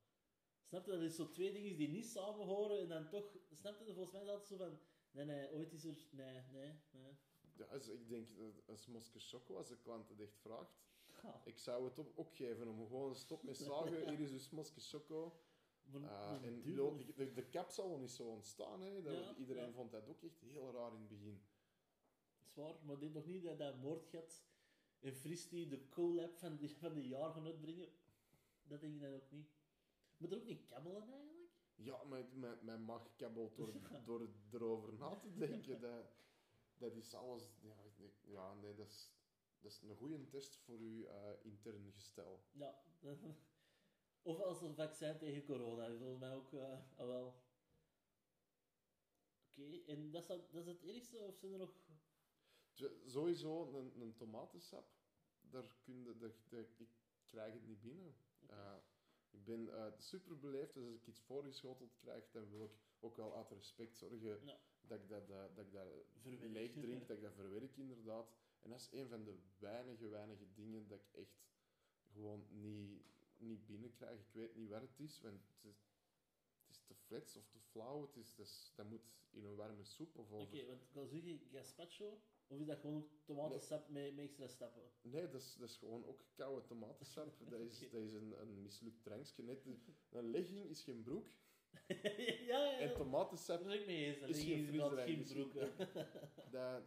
[0.63, 0.91] Snap je?
[0.91, 3.93] Dat is zo twee dingen die niet samen horen en dan toch, snap je?
[3.93, 4.79] Volgens mij is dat zo van,
[5.11, 7.17] nee, nee, ooit is er, nee, nee, nee.
[7.55, 10.81] Ja, dus ik denk dat een smosje choco, als de klant het echt vraagt,
[11.23, 14.09] Ja, ik zou het op, ook geven om gewoon stop met zagen.
[14.09, 15.39] Hier is uw smosje choco.
[15.83, 18.81] maar Uh, een en de, de, de cap zal niet zo ontstaan.
[18.81, 19.01] Hè.
[19.01, 21.41] Dat, Ja, iedereen vond dat ook echt heel raar in het begin.
[22.43, 24.43] Zwaar, maar ik denk nog niet dat dat moordgat
[25.03, 27.89] en Fristie de collab van de, van de jaar gaan uitbrengen.
[28.63, 29.49] Dat denk ik dan ook niet.
[30.17, 31.51] Moet er ook niet kabbelen eigenlijk?
[31.75, 33.73] Ja, maar mijn, mijn maag kabbelt door,
[34.05, 35.81] door erover na te denken.
[35.81, 36.05] Dat,
[36.77, 37.43] dat is alles...
[37.61, 37.75] Ja,
[38.21, 39.11] ja nee, dat is,
[39.59, 42.43] dat is een goede test voor uw uh, intern gestel.
[42.51, 42.83] Ja.
[44.21, 47.41] of als een vaccin tegen corona, volgens mij ook eh, ah, wel.
[49.47, 51.75] Oké, en dat is, dat, is het ergste, of zijn er nog...
[53.05, 54.87] Sowieso een, een tomatensap.
[55.41, 56.33] Daar kun je, dat,
[56.77, 56.89] ik
[57.25, 58.15] krijg het niet binnen.
[58.49, 58.75] Uh,
[59.29, 63.15] ik ben eh, super beleefd, dus als ik iets voorgeschoteld krijg, dan wil ik ook
[63.15, 64.59] wel uit respect zorgen Ja.
[64.81, 65.87] dat ik dat, eh, dat ik dat
[66.25, 68.31] leeg drink, dat ik dat verwerk inderdaad.
[68.61, 71.43] En dat is een van de weinige, weinige dingen dat ik echt
[72.11, 73.03] gewoon niet,
[73.37, 74.19] niet binnenkrijg.
[74.19, 75.77] Ik weet niet waar het is, want het is,
[76.61, 78.01] het is te flats of te flauw.
[78.01, 80.65] Het is, dat, is- dat moet in een warme soep of Oké, over...
[80.67, 82.21] want ik wil zeggen gazpacho,
[82.53, 84.81] of is dat gewoon tomatensap met, met extra stappen?
[85.01, 87.37] Nee, dat is, dat is gewoon ook koude tomatensap.
[87.49, 89.43] Dat is, dat is een, een mislukt drankje.
[89.43, 89.65] Net,
[90.09, 91.27] een legging is geen broek.
[91.87, 92.09] ja,
[92.47, 92.79] ja, ja.
[92.79, 94.19] En tomatensap, ik mee eens.
[94.19, 95.71] Dat is is geen frisdrank, broeken.
[96.51, 96.83] dat,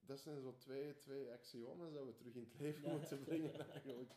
[0.00, 2.96] dat zijn zo twee, twee axioma's dat we terug in het leven Ja.
[2.96, 4.14] moeten brengen eigenlijk.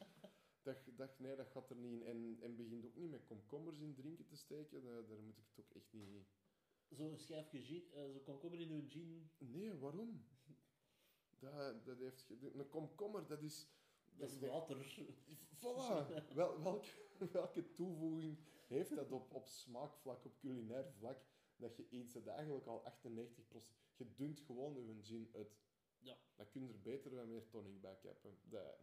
[0.62, 2.08] Dat, dacht, nee, dat gaat er niet in.
[2.08, 4.84] En, en begint ook niet met komkommers in drinken te steken.
[4.84, 6.28] Daar, daar moet ik het ook echt niet...
[6.90, 10.26] Zo'n schijfje gin, eh, zo komkommer in uw gin, Nee, waarom?
[11.40, 12.30] Dat, dat heeft...
[12.54, 13.68] Een komkommer, dat is...
[14.18, 15.00] dat is water.
[15.58, 16.34] Voilà!
[16.34, 16.86] Wel, welk,
[17.32, 18.38] welke toevoeging
[18.68, 21.22] heeft dat op, op smaakvlak, op culinair vlak,
[21.56, 22.92] dat je iets dat eigenlijk al 98%...
[23.96, 25.58] Je dunt gewoon je zin uit.
[26.00, 26.18] Ja.
[26.36, 28.40] Dan kun je er beter wat meer tonic bij hebben.
[28.44, 28.78] Dat,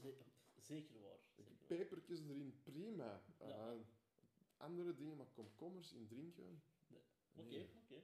[0.00, 0.16] Ze-
[0.56, 1.18] zeker waar.
[1.34, 1.66] Zeker waar.
[1.66, 3.22] pepertjes erin, prima.
[3.38, 3.72] Ja.
[3.72, 3.80] Uh,
[4.56, 6.62] andere dingen, maar komkommers in drinken...
[6.86, 7.02] Nee.
[7.34, 7.68] Oké, Nee.
[7.82, 8.02] oké.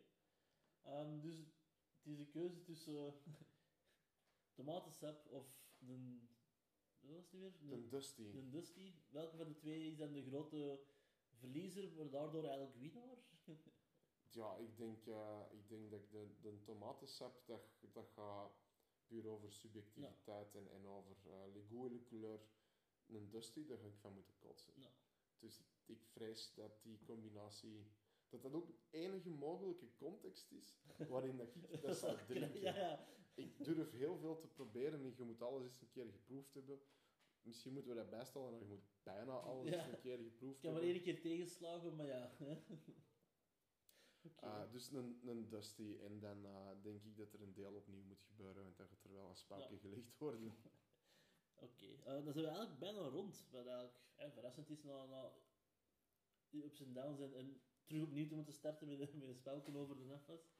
[0.82, 1.36] Ehm, dus
[2.03, 3.14] het is een keuze tussen
[4.57, 5.46] tomatensap of
[5.78, 6.28] een...
[7.00, 7.76] Wat was het weer?
[7.76, 8.22] De Dusty.
[8.22, 8.94] Een Dusty.
[9.09, 10.80] Welke van de twee is dan de grote
[11.30, 13.18] verliezer, maar daardoor eigenlijk winnaar?
[14.34, 18.53] Ja, ik denk, eh, ik denk dat de, de tomatensap, dat, dat gaat
[19.07, 22.40] puur over subjectiviteit en, en over uh, kleur.
[23.07, 24.72] Een Dusty, daar ga ik van moeten kotsen.
[24.76, 24.90] Ja.
[25.38, 27.90] Dus ik, ik vrees dat die combinatie...
[28.32, 32.60] Dat dat ook de enige mogelijke context is waarin dat ik dat zou drinken.
[32.68, 33.06] ja, ja.
[33.34, 36.80] Ik durf heel veel te proberen en je moet alles eens een keer geproefd hebben.
[37.42, 39.84] Misschien moeten we dat bijstellen, maar je moet bijna alles Ja.
[39.84, 41.02] eens een keer geproefd Ik heb maar hebben.
[41.02, 42.30] één keer tegenslagen, maar ja.
[44.36, 45.96] Ah, dus een, een Dusty.
[46.02, 49.04] En dan eh, denk ik dat er een deel opnieuw moet gebeuren, want dan gaat
[49.04, 50.54] er wel een spouwje gelegd worden.
[51.66, 53.46] Oké, eh, dan zijn we eigenlijk bijna rond.
[53.50, 55.32] Wat eigenlijk eh, verrassend is na, na
[56.50, 57.60] ups en downs en, en
[57.93, 60.55] terug opnieuw te moeten starten met, een- met over de nefas.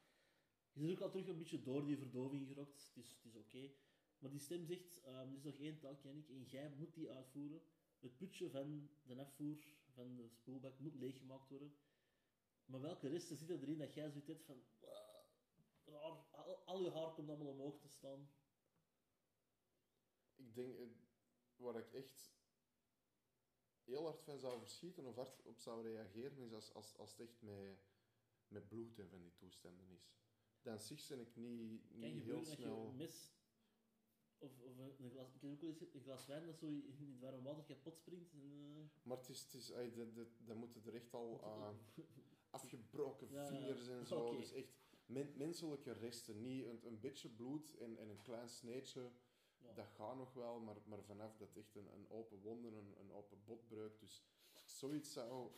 [0.73, 2.87] Je zit ook al terug een beetje door die verdoving gerokt.
[2.95, 3.71] Het is, het is oké.
[4.19, 7.11] Maar die stem zegt, ehm, er is nog één taak, Jannik, en jij moet die
[7.11, 7.63] uitvoeren.
[7.99, 9.59] Het putje van de afvoer
[9.89, 11.75] van de spoelbak moet leeggemaakt worden.
[12.65, 14.63] Maar welke resten zitten erin dat jij zoiets hebt van...
[14.81, 15.25] "Wah,
[15.85, 16.25] raar,
[16.65, 18.31] al, je haar komt allemaal omhoog te staan.
[20.37, 20.87] Ik denk, eh,
[21.57, 22.42] waar ik echt
[23.85, 27.21] heel hard van zou verschieten of hard op zou reageren, is als, als, als het
[27.21, 27.79] echt met,
[28.49, 30.11] met bloed en van die toestanden is.
[30.63, 32.87] Dan zich ben ik niet, niet je heel je snel...
[32.87, 33.33] een mes
[34.39, 37.09] Of, of een, glas, ik heb ook wel eens een glas wijn dat zo in
[37.11, 38.33] het warm water kapot springt.
[38.33, 41.41] En, eh, Maar het is, het is, ey, de, de, dan moeten er echt al
[42.51, 44.31] afgebroken Ja, vingers en zo.
[44.37, 44.73] Dus echt
[45.07, 46.43] men- menselijke resten.
[46.43, 49.11] Niet een, een beetje bloed en, en een klein sneetje.
[49.63, 49.73] Ja.
[49.75, 53.13] Dat gaat nog wel, maar, maar vanaf dat echt een, een open wonde, een, een
[53.13, 54.01] open botbreuk.
[54.01, 55.51] Dus als ik zoiets zou,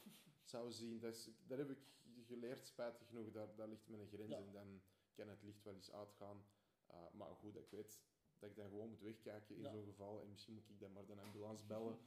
[0.42, 1.78] zou zien, dat, is, dat heb ik
[2.26, 3.30] geleerd, spijtig genoeg.
[3.30, 4.36] Daar, daar ligt mijn grens Ja.
[4.38, 4.82] en dan
[5.14, 6.46] kan het licht wel eens uitgaan.
[6.90, 8.00] Uh, maar goed, ik weet
[8.38, 9.70] dat ik dan gewoon moet wegkijken in Ja.
[9.70, 10.20] zo'n geval.
[10.20, 11.98] En misschien moet ik dan maar de ambulance bellen.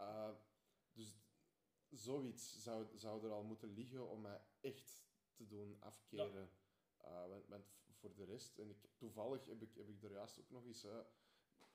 [0.00, 0.30] Uh,
[0.98, 1.16] dus
[1.88, 5.04] zoiets zou, zou er al moeten liggen om mij echt
[5.34, 6.50] te doen afkeren.
[7.04, 10.38] Uh, want, want voor de rest, en ik, toevallig heb ik, heb ik er juist
[10.40, 10.86] ook nog eens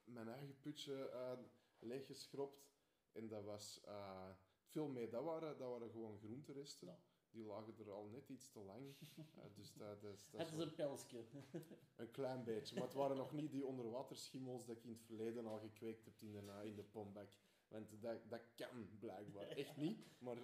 [0.07, 1.31] mijn eigen putje uh,
[1.79, 2.71] leeggeschropt.
[3.11, 4.29] En dat was uh,
[4.65, 5.09] veel mee.
[5.09, 6.87] Dat waren, dat waren gewoon groenteresten.
[6.87, 6.99] Ja.
[7.29, 8.95] Die lagen er al net iets te lang.
[9.17, 11.25] Uh, dus dat, dat, is- dat Het is een pelsje.
[11.95, 12.75] een klein beetje.
[12.75, 16.21] Maar het waren nog niet die onderwaterschimmels dat ik in het verleden al gekweekt heb
[16.21, 17.31] in de, uh, in de pombak.
[17.67, 19.47] Want dat, dat kan blijkbaar.
[19.47, 20.05] Echt niet.
[20.19, 20.37] Maar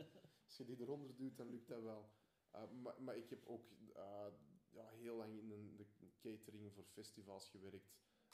[0.44, 2.10] als je die eronder duwt, dan lukt dat wel.
[2.54, 4.26] Uh, maar, maar ik heb ook uh,
[4.70, 5.86] ja, heel lang in de
[6.20, 7.92] catering voor festivals gewerkt.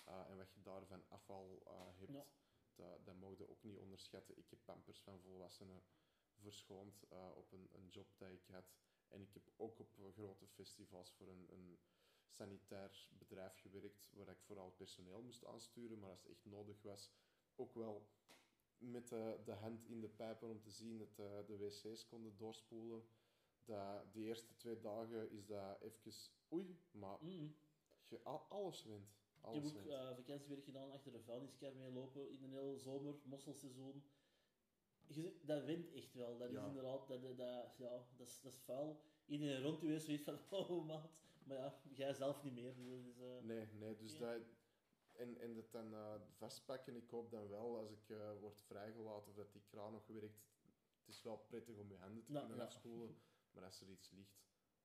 [0.08, 2.26] Uh, en wat je daar van afval uh, hebt, Ja.
[2.74, 4.38] dat, dat mag je ook niet onderschatten.
[4.38, 5.82] Ik heb pampers van volwassenen
[6.34, 8.72] verschoond uh, op een, een job dat ik had.
[9.08, 11.78] En ik heb ook op grote festivals voor een, een
[12.26, 17.10] sanitair bedrijf gewerkt, waar ik vooral personeel moest aansturen, maar als het echt nodig was,
[17.56, 18.08] ook wel
[18.78, 22.36] met de, de hand in de pijpen om te zien dat uh, de wc's konden
[22.36, 23.08] doorspoelen.
[23.64, 26.12] Dat, die eerste twee dagen is dat even
[26.52, 27.56] oei, maar Mm.
[28.08, 29.16] je, al, alles wint.
[29.46, 29.86] Ik heb ook wint.
[29.86, 34.02] uh, vakantiewerk gedaan achter de vuilniskar mee lopen in de hele zomer, mosselseizoen.
[35.06, 36.38] Je dat wint echt wel.
[36.38, 36.60] Dat Ja.
[36.60, 39.00] is inderdaad, dat, dat, dat- ja, dat is, dat is vuil.
[39.26, 41.10] Iedereen rond u is zoiets van, oh maat.
[41.44, 42.74] Maar ja, jij zelf niet meer.
[42.76, 44.32] Dus, dat is, eh, Nee, nee, dus Ja.
[44.32, 44.42] dat...
[45.12, 49.34] En, en dat dan uh, vastpakken, ik hoop dan wel, als ik word vrijgelaten of
[49.36, 50.46] dat die kraan nog werkt,
[50.98, 52.64] het is wel prettig om je handen te Ja, kunnen ja.
[52.64, 53.16] afspoelen,
[53.52, 54.40] maar als er iets ligt,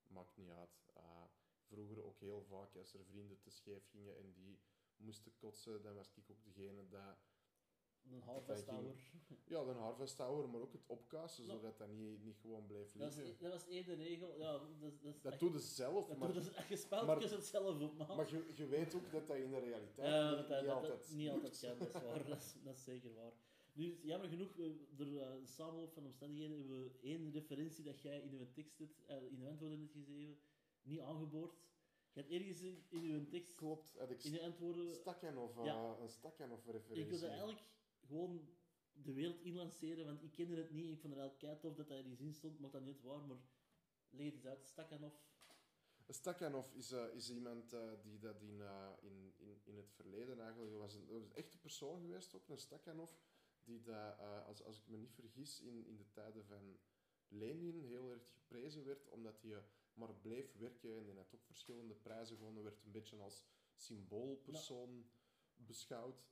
[0.07, 0.81] maakt niet uit.
[1.74, 4.59] Vroeger ook heel vaak, als er vrienden te scheef gingen en die
[4.95, 7.17] moesten kotsen, dan was ik ook degene dat...
[8.11, 8.95] een halfvastouwer.
[9.45, 13.24] Ja, de haarvastouwer, maar ook het opkassen, zodat dat niet, niet gewoon bleef Dat, liggen.
[13.34, 14.38] is- dat was één de regel.
[14.38, 17.82] Ja, dat, dat, Dat doe je zelf, dat maar, doe je- je maar- het zelf
[17.82, 18.15] op, maat.
[18.15, 20.67] maar je, je weet ook dat dat in de realiteit Ja, niet, dat, dat, niet
[20.69, 22.24] dat- altijd niet altijd kan, dat is waar.
[22.30, 23.34] Dat is, dat is zeker waar.
[23.74, 24.51] Nu, jammer genoeg,
[24.95, 28.78] door eh, een samenloop van omstandigheden hebben we één referentie dat jij in uw tekst
[28.78, 29.01] hebt,
[29.32, 30.38] in de antwoorden net gegeven,
[30.86, 31.53] niet aangeboord.
[32.13, 35.65] Je hebt ergens in, in uw tekst, Klopt, had ik in de antwoorden, Stakhanov, uh,
[35.65, 35.97] Ja.
[35.99, 37.09] een Stakhanov ik referentie.
[37.09, 37.61] wil dat eigenlijk
[38.07, 38.47] gewoon
[38.93, 40.89] de wereld inlanceren, want ik kende het niet.
[40.91, 43.21] Ik vond het eigenlijk tof dat dat in die zin stond, maar dat niet waar,
[43.21, 43.38] maar
[44.09, 44.65] leg het eens uit.
[44.67, 45.13] Stakhanov.
[46.05, 49.91] Een Stakhanov is, uh, is iemand uh, die dat in, uh, in, in, in het
[49.91, 53.11] verleden eigenlijk was een, een echte persoon geweest, ook een Stakhanov,
[53.63, 56.77] die dat, als, als ik me niet vergis, in, in de tijden van
[57.27, 59.63] Lenin heel erg geprezen werd, omdat hij
[59.93, 65.09] maar bleef werken en hij had ook verschillende prijzen gewonnen, werd een beetje als symboolpersoon
[65.55, 66.25] beschouwd.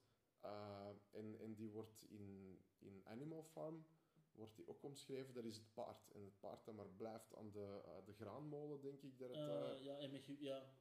[0.45, 3.85] Uh, en, en die wordt in, in Animal Farm
[4.31, 6.11] wordt die ook omschreven, dat is het paard.
[6.11, 9.37] En het paard dat maar blijft aan de, uh, de graanmolen, denk ik dat het...
[9.37, 10.73] uh, Eh, ja, en met, ja,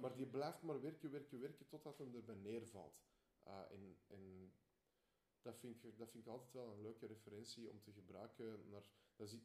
[0.00, 3.02] maar die blijft maar werken, werken, werken, totdat hem erbij neervalt.
[3.44, 4.52] En en
[5.42, 8.68] dat, vind ik, dat vind ik altijd wel een leuke referentie om te gebruiken.
[8.68, 8.84] Naar,
[9.16, 9.38] dat is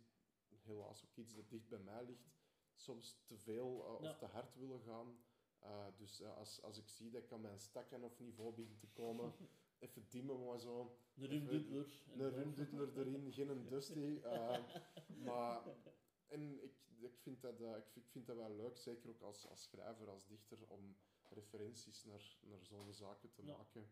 [0.61, 2.33] helaas ook iets dat dicht bij mij ligt.
[2.75, 4.09] Soms te veel uh, Ja.
[4.09, 5.17] of te hard willen gaan.
[5.63, 8.77] Uh, dus uh, als, als ik zie dat ik aan mijn stakken of niveau begin
[8.77, 9.33] te komen,
[9.79, 10.97] even dimmen maar zo.
[11.15, 12.03] Een rumdudler.
[12.17, 14.19] Een rumdudler erin, geen een dusty.
[15.23, 15.63] Maar
[16.27, 19.47] en ik, ik, vind dat, ik, vind, ik vind dat wel leuk, zeker ook als,
[19.47, 20.97] als schrijver, als dichter, om
[21.29, 23.57] referenties naar, naar zo'n zaken te Ja.
[23.57, 23.89] maken.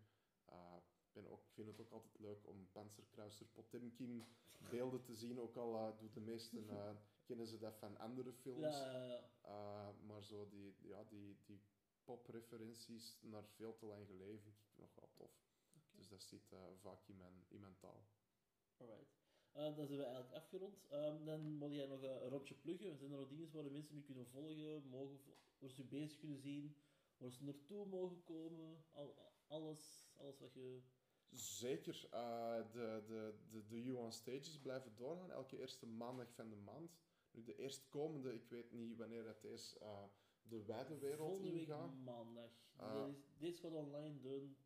[0.50, 0.76] Uh,
[1.06, 4.24] ik ben ook, ik vind het ook altijd leuk om Panzerkruiser Potemkin
[4.70, 6.90] beelden te zien, ook al uh, doen de meesten uh,
[7.24, 8.78] kennen ze dat van andere films.
[8.78, 9.22] Ja, ja, ja.
[9.46, 11.62] Uh, maar zo die, ja, die, die
[12.04, 15.32] popreferenties naar veel te lang geleden vind ik nog wel tof.
[15.92, 18.08] Dus dat zit uh, vaak in mijn, in mijn taal.
[18.78, 19.22] Alright.
[19.56, 20.86] Uh, dan zijn we eigenlijk afgerond.
[20.92, 22.98] Um, dan moet jij nog uh, een rondje pluggen.
[22.98, 25.20] Zijn er nog dingen waar de mensen nu kunnen volgen, mogen,
[25.60, 26.76] waar ze bezig kunnen zien,
[27.18, 28.86] waar ze naartoe mogen komen?
[28.92, 29.16] Al,
[29.48, 30.82] alles, alles wat je...
[31.30, 32.08] Zeker.
[32.14, 36.56] Uh, de, de, de, de You on Stages blijven doorgaan, elke eerste maandag van de
[36.56, 37.02] maand.
[37.34, 40.04] Nu, de eerstkomende, ik weet niet wanneer het is, uh,
[40.42, 42.52] de wijde wereld Volgende week maandag.
[42.78, 44.58] Deze, deze gaat online doen.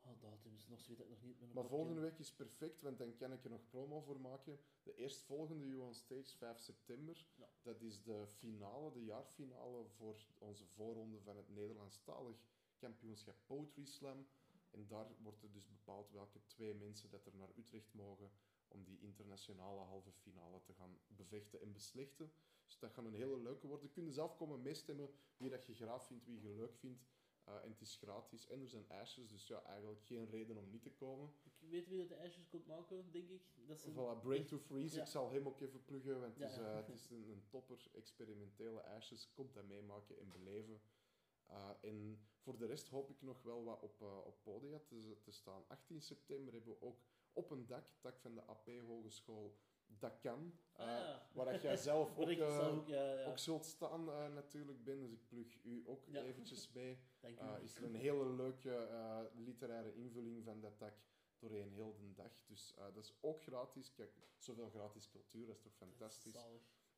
[0.00, 1.52] Oh, datums nog, zo weet ik nog niet.
[1.52, 4.60] Maar volgende week is perfect, want dan kan ik er nog promo voor maken.
[4.82, 7.26] De eerstvolgende You on Stage, 5 september.
[7.34, 7.48] Ja.
[7.62, 12.36] Dat is de finale, de jaarfinale voor onze voorronde van het Nederlandstalig
[12.76, 14.26] kampioenschap Poetry Slam.
[14.70, 18.30] En daar wordt er dus bepaald welke twee mensen dat er naar Utrecht mogen
[18.74, 22.32] om die internationale halve finale te gaan bevechten en beslechten.
[22.64, 23.86] Dus dat gaat een hele leuke worden.
[23.86, 27.04] Je kunt zelf komen meestemmen wie dat je graag vindt, wie je leuk vindt.
[27.48, 30.70] Uh, en het is gratis en er zijn ijsjes, dus ja, eigenlijk geen reden om
[30.70, 31.32] niet te komen.
[31.60, 33.42] Ik weet wie dat de ijsjes komt maken, denk ik.
[33.66, 35.02] Dat is een- Voilà, Brain to Freeze, Ja.
[35.02, 36.70] ik zal hem ook even pluggen, want het is, ja.
[36.70, 39.32] eh, het is een, een topper, experimentele ijsjes.
[39.32, 40.80] Komt dat meemaken en beleven.
[41.50, 45.30] Uh, en voor de rest hoop ik nog wel wat op, op podia te, te
[45.30, 45.64] staan.
[45.68, 47.00] 18 september hebben we ook
[47.34, 50.58] op een dak, dak van de AP Hogeschool, dat kan.
[50.72, 51.28] Ah, Uh, ja.
[51.32, 53.26] Waar dat jij zelf ook, uh, zelf ook, ja, ja.
[53.26, 55.00] ook zult staan uh, natuurlijk, Ben.
[55.00, 56.98] Dus ik plug u ook eventjes mee.
[57.20, 57.62] Dank u.
[57.62, 58.88] Is er een hele leuke
[59.34, 60.94] literaire invulling van dat dak
[61.38, 62.44] doorheen heel de dag.
[62.46, 63.92] Dus dat is ook gratis.
[63.92, 66.34] Kijk, zoveel gratis cultuur, dat is toch fantastisch.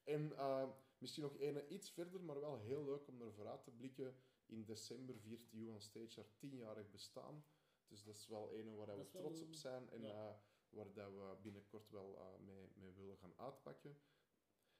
[0.05, 0.69] En uh,
[0.99, 4.15] misschien nog een iets verder, maar wel heel leuk om naar vooruit te blikken.
[4.47, 7.45] In december viert on Stage haar tienjarig bestaan.
[7.89, 10.29] Dus dat is wel een waar we trots op zijn en ja.
[10.29, 10.35] uh,
[10.69, 13.99] waar dat we binnenkort wel uh, mee, mee willen gaan uitpakken.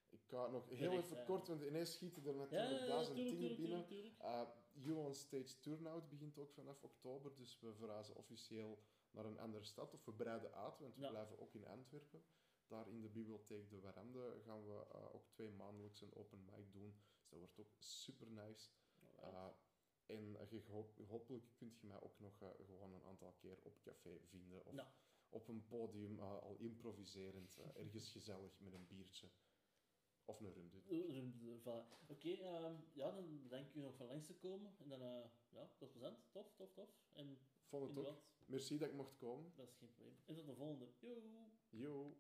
[0.09, 1.25] Ik ga nog heel even ja.
[1.25, 4.15] kort, want ineens schieten er natuurlijk ja, duizend tuurlijk, dingen tuurlijk, binnen.
[4.75, 5.09] tuurlijk.
[5.09, 8.79] Uh, Stage Turnout begint ook vanaf oktober, dus we verhuizen officieel
[9.11, 9.95] naar een andere stad.
[9.95, 12.25] Of we breiden uit, want we blijven ook in Antwerpen.
[12.67, 16.95] Daar in de bibliotheek De Warande gaan we ook twee maandelijks een open mic doen.
[17.19, 18.71] Dus dat wordt ook super nice.
[19.21, 19.47] Uh,
[20.07, 20.63] en je
[21.07, 24.65] hopelijk kunt je mij ook nog uh, gewoon een aantal keer op café vinden.
[24.67, 24.75] Of
[25.29, 29.29] op een podium, uh, al improviserend, uh, ergens gezellig met een biertje.
[30.25, 30.77] Of een runde.
[30.89, 31.25] Eh, eh,
[31.61, 32.07] voilà.
[32.07, 34.75] Oké, ehm, ja, dan bedank ik u nog van langs te komen.
[34.79, 36.15] En dan, eh, ja, dat was.
[36.31, 36.89] Tof, tof, tof.
[37.13, 37.39] En
[37.69, 38.23] Vond het ook.
[38.47, 39.53] Merci dat ik mocht komen.
[39.57, 40.17] dat is geen probleem.
[40.25, 40.89] En tot de volgende.
[41.01, 41.23] Yo!
[41.69, 42.17] Yo.